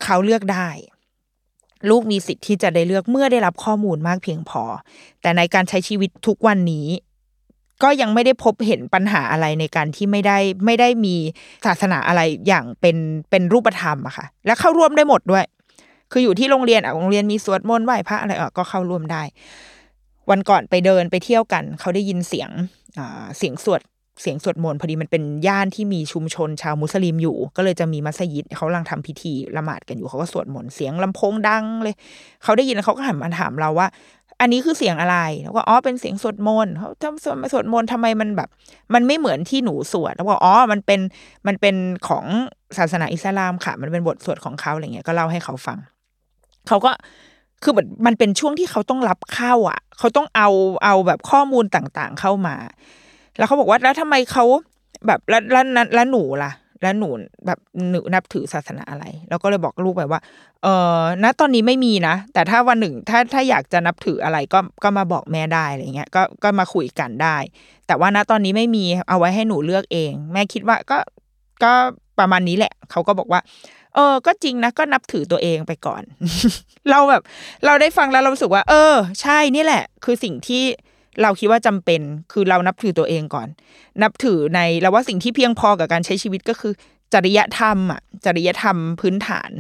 [0.04, 0.70] เขาเลือกได้
[1.90, 4.64] ลูกมีสิทธิ์ที่จะได้เลือกเมื่อได้รับข้อมูลมากเพียงพอ
[5.22, 6.88] แต่ในการใช้ชีวิตทุกวันนี้
[7.84, 11.16] ก็ยังไม่ได้พบเห็นปัญหาอะไรในการที่ไม่ได้ไม่ได้มี
[11.66, 12.98] ศาสนาอะไรอย่างเป็น
[13.30, 15.46] เป็นรูปธรรมอะค่ะ และเข้าร่วมได้หมดด้วย
[16.12, 19.24] คืออยู่ที่โรงเรียนอะโรงเรียนมีสวดมนต์ไหว้พระอะไรอะก็เข้าร่วมได้
[20.30, 22.50] วันก่อนไปเดินไปเที่ยวกัน เขาได้ยินเสียง
[23.38, 23.82] เสียงสวด
[24.22, 31.96] เสียงสวดมนต์พอดีมันเป็นย่านที่มีชุมชนชาวมุสลิมอยู่ ก็เลยจะมีมัสยิดเขากำลังทำพิธีละหมาดกันอยู่เขาก็สวดมนต์เสียงลำโพงดังเลย
[32.44, 33.88] เขาได้ยินแล้วเขาก็หันมาถามเราว่า
[34.42, 38.50] อันนี้คือเสียงอะไรแล้วก็อ๋อเป็นเสียงสวดมนต์เขาทำสวดสวดมนต์ทำไมมันแบบ
[38.94, 41.00] มันไม่เหมือนที่หนูสวดแล้วก็อ๋อมันเป็น
[41.48, 41.76] มันเป็น
[42.08, 42.26] ของ
[42.78, 45.78] ศาสนาอิสลามค่ะ มันเป็นบทสวดของเขาอะไรเงี้ยก็เล่าให้เขาฟัง
[46.68, 46.92] เขาก็
[47.64, 50.50] คือแบบมันเป็นช่วงที่เขาต้องรับเข้าอะ เขาต้องเอา
[50.86, 52.56] เอาแบบข้อมูลต่างๆเข้ามา
[53.38, 54.46] แล้วเขาบอกว่าแล้วทำไมเขา
[55.08, 56.52] แบบแล้วแล้วแล้วแล้วหนูล่ะ
[56.82, 57.10] แล้วหนู
[57.46, 57.60] แบบ
[57.92, 60.22] หนูนับถือศาสนาอะไร แล้วก็เลยบอกลูกไปว่า
[60.64, 60.68] เอ
[61.00, 67.38] อณตอนนี้ไม่มีนะ แต่ถ้าวันหนึ่งถ้าถ้าอยากจะนับถืออะไรก็ก็มาบอกแม่ได้อะไรเงี้ย ก็ก็มาคุยกันได้
[67.88, 70.98] แต่ว่าณตอนนี้ไม่มีเอาไว้ให้หนูเลือกเอง แม่คิดว่าก็
[71.64, 71.72] ก็
[72.20, 73.40] ประมาณนี้แหละ เขาก็บอกว่า
[74.00, 76.04] ออ ก็จริงนะก็นับถือตัวเองไปก่อน
[76.90, 77.22] เราแบบ
[77.66, 80.64] เราได้ฟังแล้วเรารู้สึกว่า เออ ใช่นี่แหละ คือสิ่งที่
[81.22, 83.48] เราคิดว่าจำเป็นคือเรานับถือตัวเองก่อน
[84.04, 86.74] นับถือในเราว่าสิ่งที่เพียงพอกับการใช้ชีวิตก็คือ
[87.14, 89.52] จริยธรรมอะ จริยธรรมพื้นฐาน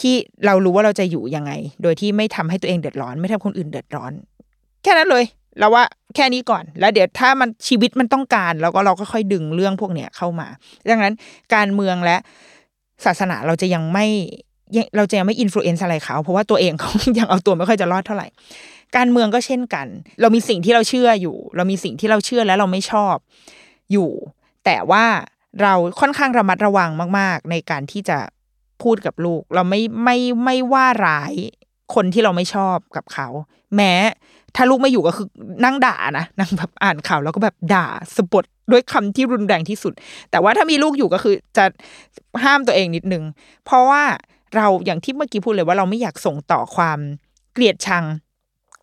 [0.00, 0.14] ที่
[0.46, 4.12] เรารู้ว่าเราจะอยู่ยังไง โดยที่ไม่ทำให้ตัวเองเดือดร้อน ไม่ทำคนอื่นเดือดร้อน
[4.82, 5.24] แค่นั้นเลย
[5.58, 5.84] เราว่า
[6.14, 10.48] แค่นี้ก่อน แล้วเดี๋ยวถ้ามันชีวิตมันต้องการเราก็เราก็ค่อยดึงเรื่องพวกเนี้ยเข้ามา
[10.90, 11.14] ดังนั้น
[11.54, 12.16] การเมืองและ
[13.04, 14.06] ศาสนาเราจะยังไม่
[14.96, 18.26] เราจะยังไม่ influence อะไรเขา เพราะว่าตัวเองเขายังเอาตัวไม่ค่อยจะรอดเท่าไหร่
[18.96, 19.86] การเมืองก็เช่นกัน
[20.20, 23.16] เรามีสิ่งที่เราเชื่ออยู่ เรามีสิ่งที่เราเชื่อและเราไม่ชอบ
[23.92, 24.10] อยู่
[24.64, 25.04] แต่ว่า
[25.62, 28.18] เราค่อนข้างระมัดระวังมาก ๆ ในการที่จะ
[28.82, 31.32] พูดกับลูก เราไม่ไม่ไม่ว่าร้าย
[31.94, 33.28] คนที่เราไม่ชอบกับเขา
[33.76, 33.92] แม้
[34.56, 35.26] ถ้าลูกไม่อยู่ก็คือ
[35.64, 37.86] นั่งด่านะนั่งแบบอ่านข่าวแล้วก็แบบด่า
[38.16, 39.92] สะบด ด้วยคำที่รุนแรงที่สุด
[40.30, 41.64] แต่ว่าถ้ามีลูกอยู่ก็คือจะ
[42.44, 43.24] ห้ามตัวเองนิดนึง
[43.64, 44.02] เพราะว่า
[44.56, 46.98] เราอย่างที่เมื่อกี้พูดเลยว่าเราไม่อยากส่งต่อความ
[47.52, 48.04] เกลียดชัง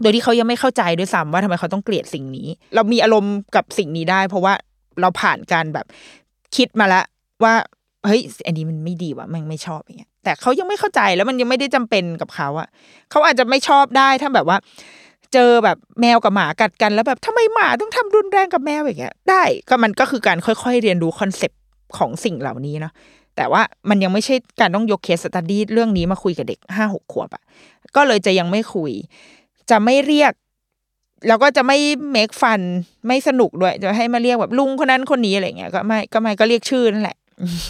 [0.02, 4.54] โดยที่เขายังไม่เข้าใจด้วยซ้ำว่าทำไมเขาต้องเกลียดสิ่งนี้ เรามีอารมณ์กับสิ่งนี้ได้ เพราะว่า
[5.02, 5.86] เราผ่านการแบบ
[6.56, 7.06] คิดมาแล้ว
[7.44, 7.54] ว่า
[8.06, 12.68] เฮ้ยอันนี้มันไม่ดีว่ะมันไม่ชอบอย่างเงี้ยแต่เขายังไม่เข้าใจแล้วมันยังไม่ได้จำเป็นกับเขาอะ
[13.12, 14.58] เขาอาจจะไม่ชอบได้ถ้าแบบว่า
[15.36, 21.60] เจอแบบแมวกับหมากัดกันแล้วแบบทำไมหมาต้องทำรุนแรงกับแมวอย่างเงี้ย ได้ก็มันก็คือการค่อยๆเรียนรู้คอนเซปต์
[21.98, 22.94] ของสิ่งเหล่านี้เนาะ
[23.36, 27.44] แต่ว่ามันยังไม่ใช่การต้องยกเคสสตัดดี้เรื่องนี้มาคุยกับเด็กห้าหกขวบอะ
[27.96, 28.92] ก็เลยจะยังไม่คุย
[29.70, 30.34] จะไม่เรียก
[31.28, 31.78] แล้วก็จะไม่
[32.12, 32.62] เมคฟัน
[33.08, 37.18] ไม่สนุกด้วย จะให้มาเรียกแบบลุงคนนั้นคนนี้อะไรเงี้ยก็ไม่ก็ไม่ก็เรียกชื่อนั่นแหละ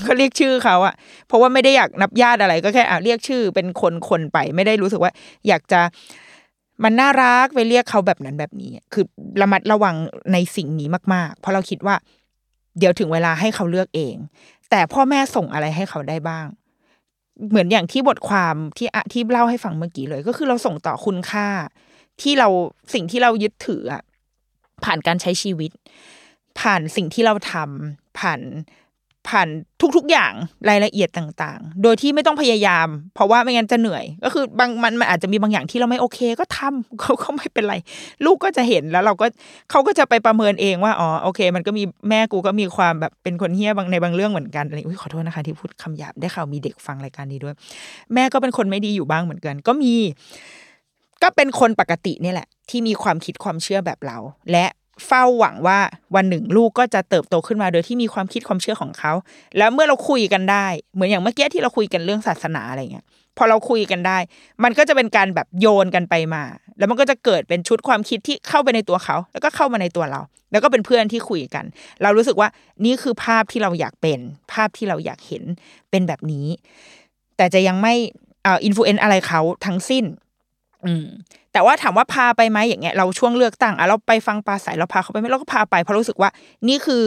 [0.08, 0.96] ก็เรียกชื่อเขาอะ
[1.28, 5.12] เพราะว่าไม่ได้อยากนับญาติอะไรก็แค่อะเรียกชื่อเป็นคนคนไป ไม่ได้รู้สึกว่า
[5.48, 5.82] อยากจะ
[6.84, 9.06] มันน่ารักไปเรียกเขาแบบนั้นแบบนี้ คือ
[9.42, 9.96] ระมัดระวัง
[10.34, 11.96] ในสิ่งนี้มาก ๆ เพราะเราคิดว่า
[12.80, 14.16] เดี๋ยวถึงเวลาให้เขาเลือกเอง
[14.70, 16.48] แต่พ่อแม่ส่งอะไรให้เขาได้บ้าง
[17.50, 21.48] เหมือนอย่างที่บทความที่อะที่เล่าให้ฟังเมื่อกี้เลย ก็คือเราส่งต่อคุณค่า
[22.22, 22.48] ที่เรา
[22.94, 24.04] สิ่งที่เรายึดถืออะ
[24.84, 25.72] ผ่านการใช้ชีวิต
[26.60, 28.40] ผ่านสิ่งที่เราทำผ่าน
[29.30, 29.48] ผ่าน
[29.98, 30.34] ทุกๆอย่าง
[30.70, 37.76] รายละเอียดต่างๆ โดยที่ไม่ต้องพยายาม เพราะว่าไม่งั้นจะเหนื่อย ก็คือบางมันมันอาจจะมีบางอย่างที่เราไม่โอเค ก็ทำเขาก็ไม่เป็นไร
[38.26, 39.26] ลูกก็จะเห็นแล้วเราก็
[39.72, 47.56] เขาก็จะไปประเมินเองว่าอ๋อโอเค มันก็มีแม่กูก็มีความแบบเป็นคนเฮี้ยบางในบางเรื่องเหมือนกันอะไรอุ้ยขอโทษนะคะที่พูดคำหยาบได้ข่าวมีเด็กฟังรายการนี้ด้วย
[48.14, 49.94] แม่ก็เป็นคนไม่ดีอยู่บ้างเหมือนกัน ก็มี
[51.24, 54.18] ก็เป็นคนปกตินี่แหละ ที่มีความคิดความเชื่อแบบเรา
[54.52, 54.66] และ
[55.06, 55.80] เฝ้าหวังว่า
[56.16, 59.14] วันหนึ่งลูกก็จะเติบโตขึ้นมาโดยที่มีความคิดความเชื่อของเขา
[59.58, 63.06] แล้วเมื่อเราคุยกันได้ เหมือนอย่างเมื่อกี้ที่เราคุยกันเรื่องศาสนาอะไรเงี้ย
[63.38, 64.18] พอเราคุยกันได้
[64.64, 66.44] มันก็จะเป็นการแบบโยนกันไปมา
[66.78, 70.22] แล้วมันก็จะเกิดเป็นชุดความคิดที่เข้าไปในตัวเขา แล้วก็เข้ามาในตัวเรา
[70.52, 71.66] แล้วก็เป็นเพื่อนที่คุยกัน
[72.04, 72.50] เรารู้สึกว่า
[72.86, 74.20] นี่คือภาพที่เราอยากเป็น
[74.54, 75.44] ภาพที่เราอยากเห็น
[75.90, 76.48] เป็นแบบนี้
[77.38, 77.94] แต่จะยังไม่
[78.46, 80.04] อ่า influence อะไรเขาทั้งสิ้น
[80.86, 81.06] อืม
[81.54, 86.30] แต่ว่าถามว่าพาไปไหมอย่างเงี้ยเราช่วงเลือกตั้งอะเราไปฟังปราศรัยเราพาเขาไปไหมเราก็พาไปเพราะรู้สึกว่า
[86.68, 87.06] นี่คือ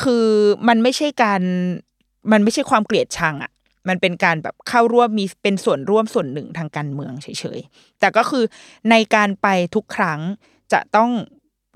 [0.00, 0.26] คือ
[0.68, 1.42] มันไม่ใช่การ
[2.32, 3.52] มันไม่ใช่ความเกลียดชังอะ
[3.88, 8.44] มันเป็นการแบบเข้าร่วมมีเป็นส่วนร่วมส่วนหนึ่งทางการเมืองเฉยๆ แต่ก็คือ
[8.90, 10.20] ในการไปทุกครั้ง
[10.72, 11.10] จะต้อง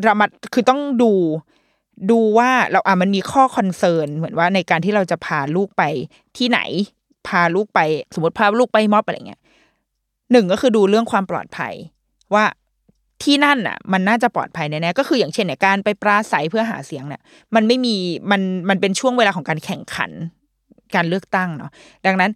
[0.07, 1.13] ระมัดคือต้องดู
[2.11, 5.83] ดูว่าเราอะมันมีข้อคอนเซิร์นเหมือนว่าในการที่เราจะพาลูกไป
[6.37, 6.61] ที่ไหน
[7.29, 7.81] พาลูกไป
[8.15, 9.41] สมมติพาลูกไปม็อบอะไรเงี้ย
[10.33, 11.75] หนึ่งก็คือดูเรื่องความปลอดภัย
[12.35, 12.45] ว่า
[13.23, 17.23] ที่นั่นอะ มันน่าจะปลอดภัยแน่ๆก็คืออย่างเช่นเนี่ยการไปปราศัยเพื่อหาเสียงเนี่ย
[17.55, 17.97] มันไม่มี
[18.31, 20.11] มันมันเป็นช่วงเวลาของการแข่งขัน
[20.95, 21.71] การเลือกตั้งเนาะ
[22.07, 22.31] ดังนั้น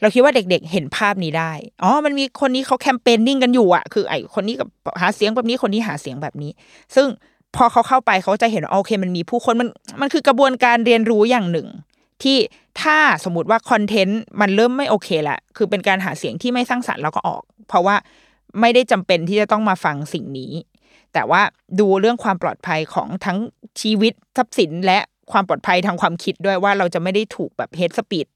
[0.00, 4.68] เราคิดว่าเด็กๆ เห็นภาพนี้ได้ อ๋อ มันมีคนนี้เขาแคมเปญนิ่งกันอยู่อะคือไอ้คนนี้กับ
[5.00, 6.50] หาเสียงแบบนี้ คนนี้หาเสียงแบบนี้
[6.94, 7.06] ซึ่ง
[7.56, 9.68] พอเขาเข้าไปเขาจะเห็นโอเค มันมีผู้คน มัน
[10.00, 11.68] มันคือกระบวนการเรียนรู้อย่างหนึ่ง
[12.22, 12.38] ที่
[12.82, 17.96] ถ้าสมมติว่าคอนเทนต์มันเริ่มไม่โอเคละคือเป็นการหาเสียงที่ไม่สร้างสรรค์เราก็ออก เพราะว่า
[18.60, 20.52] ไม่ได้จำเป็นที่จะต้องมาฟังสิ่งนี้
[21.12, 21.42] แต่ว่า
[21.80, 23.38] ดูเรื่องความปลอดภัยของทั้ง
[23.80, 24.98] ชีวิตทรัพย์สินและ
[25.32, 28.26] ความปลอดภัยทางความคิดด้วยว่าเราจะไม่ได้ถูกแบบเฮดสปีด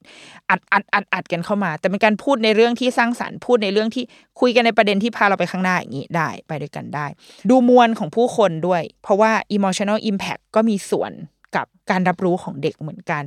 [0.51, 4.05] อัดอัดอัดอัดกันเข้ามา แต่เป็นการพูดในเรื่องที่สร้างสารรค์พูดในเรื่องที่
[4.41, 7.07] คุยกันในประเด็นที่พาเราไปข้างหน้าอย่างนี้ได้ไปด้วยกันได้
[7.51, 11.12] ดูมวลของผู้คนด้วย เพราะว่า emotional impact ก็มีส่วน
[11.57, 13.24] กับการรับรู้ของเด็กเหมือนกัน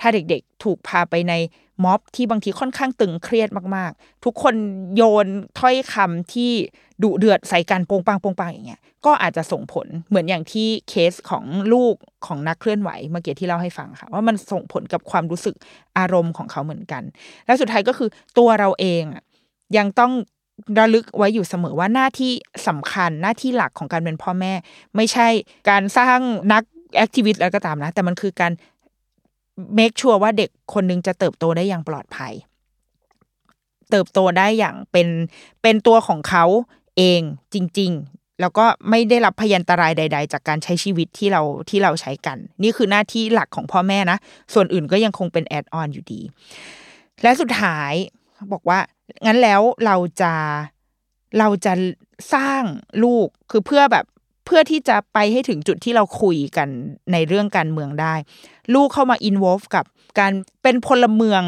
[0.00, 1.34] ถ้าเด็กๆ ถูกพาไปใน
[1.84, 4.54] ม็อบที่บางทีค่อนข้างตึงเครียดมากๆ ทุกคน
[4.96, 5.26] โยน
[5.58, 6.52] ถ้อยคำที่
[7.02, 11.94] ดุเดือดใส่กันโปงปังโปงปังอย่างเงี้ย ก็อาจจะส่งผลเหมือนอย่างที่เคสของลูก
[12.26, 15.54] ของนักเคลื่อนไหวเมื่อกี้ที่เล่าให้ฟังค่ะ ว่ามันส่งผลกับความรู้สึก
[15.98, 17.02] อารมณ์ของเขาเหมือนกัน
[17.46, 18.08] แล้วสุดท้ายก็คือ
[18.38, 19.02] ตัวเราเอง
[19.76, 20.12] ยังต้อง
[20.78, 22.32] ระลึกไว้อยู่เสมอว่าหน้าที่
[22.68, 24.52] สำคัญหน้าที่หลักของการเป็นพ่อแม่
[24.96, 25.28] ไม่ใช่
[25.70, 26.18] การสร้าง
[26.52, 26.62] นัก
[26.96, 28.52] activist แล้วก็ตามนะ แต่มันคือการ
[29.74, 32.32] make sure ว่าเด็กคนนึงจะเติบโตได้อย่างปลอดภัย
[33.90, 35.08] เติบโตได้อย่างเป็น
[35.62, 36.44] เป็นตัวของเขา
[36.96, 37.20] เอง
[37.54, 44.18] จริง ๆ แล้วก็ไม่ได้รับพยันตรายใด ๆ จากการใช้ชีวิตที่เราที่เราใช้กัน นี่คือหน้าที่หลักของพ่อแม่นะ
[44.54, 46.20] ส่วนอื่นก็ยังคงเป็นแอดออนอยู่ดี
[47.22, 47.92] และสุดท้าย
[48.52, 48.78] บอกว่า
[49.26, 50.32] งั้นแล้วเราจะ
[51.38, 51.72] เราจะ
[52.34, 52.62] สร้าง
[53.04, 54.04] ลูกคือเพื่อแบบ
[54.50, 56.68] เพื่อที่จะไปให้ถึงจุดที่เราคุยกัน
[57.12, 58.14] ในเรื่องการเมืองได้
[58.74, 59.84] ลูกเข้ามาอินวอลฟกับ
[60.18, 60.32] การ
[60.62, 61.42] เป็นพลเมือง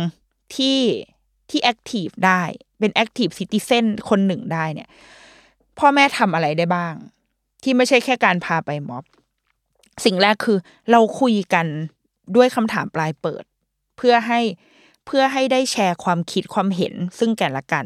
[0.57, 0.79] ที่
[1.51, 2.43] ที่แอคทีฟได้
[2.79, 4.89] เป็นแอคทีฟซิติเซนคนหนึ่งได้เนี่ย
[5.79, 6.95] พ่อแม่ทำอะไรได้บ้าง
[7.63, 9.05] ที่ไม่ใช่แค่การพาไปม็อบ
[10.05, 10.59] สิ่งแรกคือ
[10.91, 11.67] เราคุยกัน
[12.37, 13.45] ด้วยคำถามปลายเปิด
[13.97, 14.41] เพื่อให้
[15.07, 17.85] เพื่อให้ได้แชร์ความคิดความเห็นซึ่งแก่ละกัน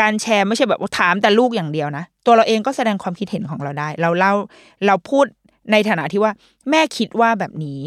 [0.00, 4.32] การแชร์ไม่ใช่แบบถามแต่ลูกอย่างเดียวนะ ตัวเราเองก็แสดงความคิดเห็นของเราได้ เราเล่า
[4.86, 5.24] เราพูด
[5.72, 6.32] ในฐานะที่ว่า
[6.70, 7.80] แม่คิดว่าแบบนี้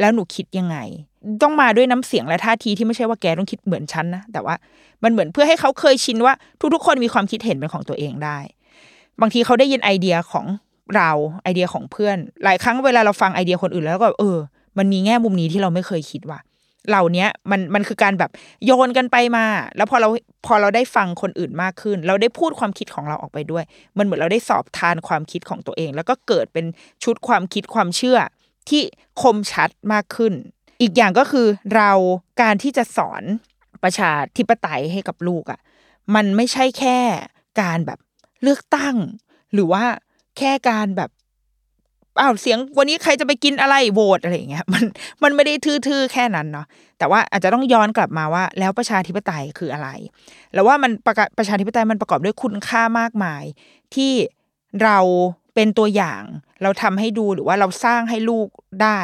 [0.00, 0.76] แล้วหนูคิดยังไง
[1.42, 4.54] ต้องมาด้วยน้ำเสียงและท่าทีที่ไม่ใช่ว่าแกต้องคิดเหมือนฉันนะแต่ว่า
[5.02, 6.34] มันเหมือนเพื่อให้เขาเคยชินว่า
[6.74, 8.38] ทุกๆ คนมีความคิดเห็นเป็นของตัวเองได้
[9.20, 10.46] บางทีเขาได้ยินไอเดียของ
[10.96, 11.10] เรา
[11.42, 14.38] ไอเดียของเพื่อน หลายครั้งเวลาเราฟังไอเดียคนอื่นแล้วก็เออ
[14.78, 16.38] มันมีแง่มุมนี้ที่เราไม่เคยคิดว่า
[16.88, 18.30] เหล่านี้มันมันคือการแบบ
[18.66, 19.44] โยนกันไปมา
[19.76, 20.08] แล้วพอเรา
[20.46, 23.64] พอเราได้ฟังคนอื่นมากขึ้น เราได้พูดความคิดของเราออกไปด้วย
[23.98, 26.66] มันเหมือนเราได้สอบทานความคิดของตัวเอง แล้วก็เกิดเป็น
[27.04, 28.18] ชุดความคิดความเชื่อ
[28.68, 28.82] ที่
[29.22, 30.32] คมชัดมากขึ้น
[30.80, 31.92] อีกอย่างก็คือเรา
[32.42, 33.22] การที่จะสอน
[33.82, 35.60] ประชาธิปไตยให้กับลูกอะ่ะ
[36.14, 36.98] มันไม่ใช่แค่
[37.60, 37.98] การแบบ
[38.42, 38.96] เลือกตั้ง
[39.52, 39.84] หรือว่า
[40.38, 41.10] แค่การแบบ
[42.20, 44.84] อ้าวเสียงวันนี้ใครจะไปกินอะไรโหวตอะไรอย่างเงี้ยมัน
[45.22, 46.66] มันไม่ได้ทื่อๆแค่นั้นเนาะ
[46.98, 49.88] แต่ว่าอาจจะต้องย้อนกลับมาว่า แล้วประชาธิปไตยคืออะไร
[50.54, 53.44] แล้วว่ามันประประชาธิปไตยมันประกอบด้วยคุณค่ามากมาย
[53.94, 54.12] ที่
[54.82, 54.98] เรา
[55.54, 56.22] เป็นตัวอย่าง
[56.62, 58.48] เราทำให้ดูหรือว่าเราสร้างให้ลูก
[58.82, 58.98] ได้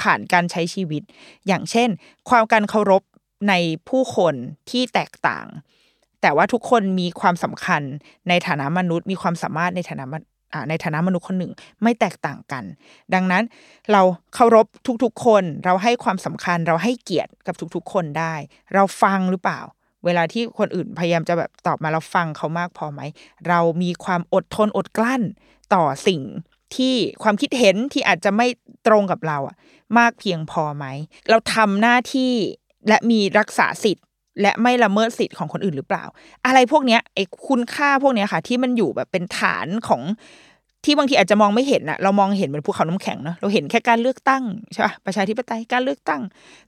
[0.00, 1.02] ผ่านการใช้ชีวิต
[1.46, 1.88] อย่างเช่น
[2.28, 3.02] ความการเคารพ
[3.48, 3.54] ใน
[3.88, 4.34] ผู้คน
[4.70, 5.46] ที่แตกต่าง
[6.22, 7.82] แต่ว่าทุกคนมีความสำคัญ
[8.28, 10.04] ในฐานะมนุษย์ มีความสามารถในฐานะ
[10.68, 12.64] ในฐานะมนุษย์คนหนึ่งไม่แตกต่างกัน
[13.14, 13.44] ดังนั้น
[13.92, 14.02] เรา
[14.34, 14.66] เคารพ
[15.04, 18.34] ทุกๆ คน เราให้ความสำคัญเราให้เกียรติกับทุกๆ คนได้
[18.74, 19.60] เราฟังหรือเปล่า
[20.04, 23.00] เวลาที่คนอื่นพยายามจะแบบตอบมาเราฟังเขามากพอไหม
[23.48, 25.22] เรามีความอดทนอดกลั้น
[25.74, 26.22] ต่อสิ่ง
[26.76, 28.46] ที่ความคิดเห็นที่อาจจะไม่
[28.86, 29.56] ตรงกับเราอะ
[29.98, 30.86] มากเพียงพอไหม
[31.28, 32.32] เราทำหน้าที่
[32.88, 34.04] และมีรักษาสิทธิ์
[34.42, 36.04] และไม่ละเมิดสิทธิ์ของคนอื่นหรือเปล่า
[36.46, 40.02] อะไรพวกเนี้ยไอ้คุณค่าพวกเนี้ยค่ะ ที่มันอยู่แบบเป็นฐานของ
[40.84, 46.22] ที่บางทีอาจจะมองไม่เห็นอะเรามองเห็นเหมือนภูเขาน้ำแข็งเนาะเราเห็นแค่การเลือกตั้งใช่ป่ะประชาธิปไตยการเลือกตั้ง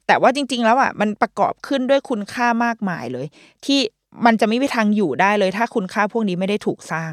[0.07, 3.27] แต่ว่าจริง ๆ แล้วอะมันประกอบขึ้นด้วยคุณค่ามากมายเลย
[3.67, 3.81] ที่
[4.25, 7.13] มันจะไม่มีทางอยู่ได้เลย ถ้าคุณค่าพวกนี้ไม่ได้ถูกสร้าง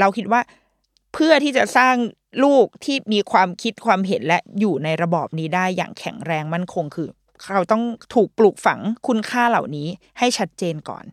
[0.00, 0.40] เราคิดว่า
[1.14, 1.94] เพื่อที่จะสร้าง
[2.44, 7.08] ลูกที่มีความคิดความเห็นและอยู่ในระบอบนี้ได้อย่างแข็งแรงมั่นคงคือ
[7.42, 7.82] เขาต้อง
[8.14, 11.04] ถูกปลูกฝังคุณค่าเหล่านี้ให้ชัดเจนก่อน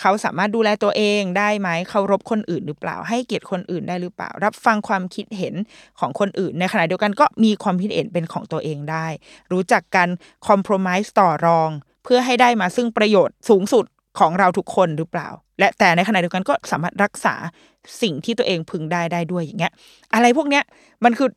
[0.00, 5.54] เขาสามารถดูแลตัวเองได้ไหมเคารพคนอื่นหรือเปล่า ให้เกียรติคนอื่นได้หรือเปล่า รับฟังความคิดเห็น
[6.00, 9.06] ของคนอื่น ในขณะเดียวกันก็มีความคิดเห็นเป็นของตัวเองได้
[9.52, 10.08] รู้จักการ
[10.46, 11.70] คอม p r o m i s e ต่อรอง
[12.04, 13.84] เพื่อให้ได้มาซึ่งประโยชน์สูงสุด
[14.18, 17.34] ของเราทุกคนหรือเปล่า และแต่ในขณะเดียวกันก็สามารถรักษา
[18.02, 19.72] สิ่งที่ตัวเองพึงได้ได้ด้วยอย่างเงี้ย
[20.14, 20.64] อะไรพวกเนี้ย
[21.04, 21.28] มันคือ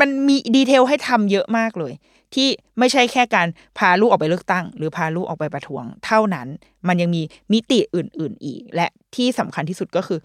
[0.00, 1.92] มันมีดีเทลให้ทำเยอะมากเลย
[2.34, 2.48] ที่
[2.78, 3.48] ไม่ใช่แค่การ
[3.78, 6.48] พาลูกออกไปเลือกตั้ง หรือพาลูกออกไปประท้วงเท่านั้น
[6.88, 7.22] มันยังมี
[7.52, 10.18] มิติอื่น ๆ อีก และที่สำคัญที่สุดก็คือ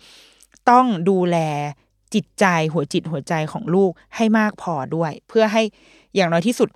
[0.69, 1.37] ต้องดูแล
[2.13, 5.63] จิตใจหัวจิตหัวใจของลูกให้มากพอด้วย เพื่อให้
[6.15, 6.69] อย่างน้อยที่สุด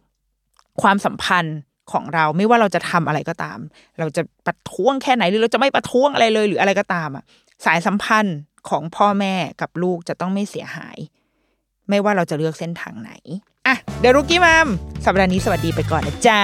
[0.82, 1.57] ความสัมพันธ์
[1.91, 3.59] ของเราไม่ว่าเราจะทำอะไรก็ตาม
[3.99, 7.23] เราจะประท้วงแค่ไหนหรือเราจะไม่ประท้วงอะไรเลยหรืออะไรก็ตามอะ
[7.65, 8.38] สายสัมพันธ์
[8.69, 10.97] ของพ่อแม่กับลูกจะต้องไม่เสียหาย
[11.89, 13.11] ไม่ว่าเราจะเลือกเส้นทางไหน
[13.68, 14.68] อะเดรุกี้มัม
[15.05, 16.41] สัปดาห์นี้สวัสดีไปก่อนนะจ๊ะ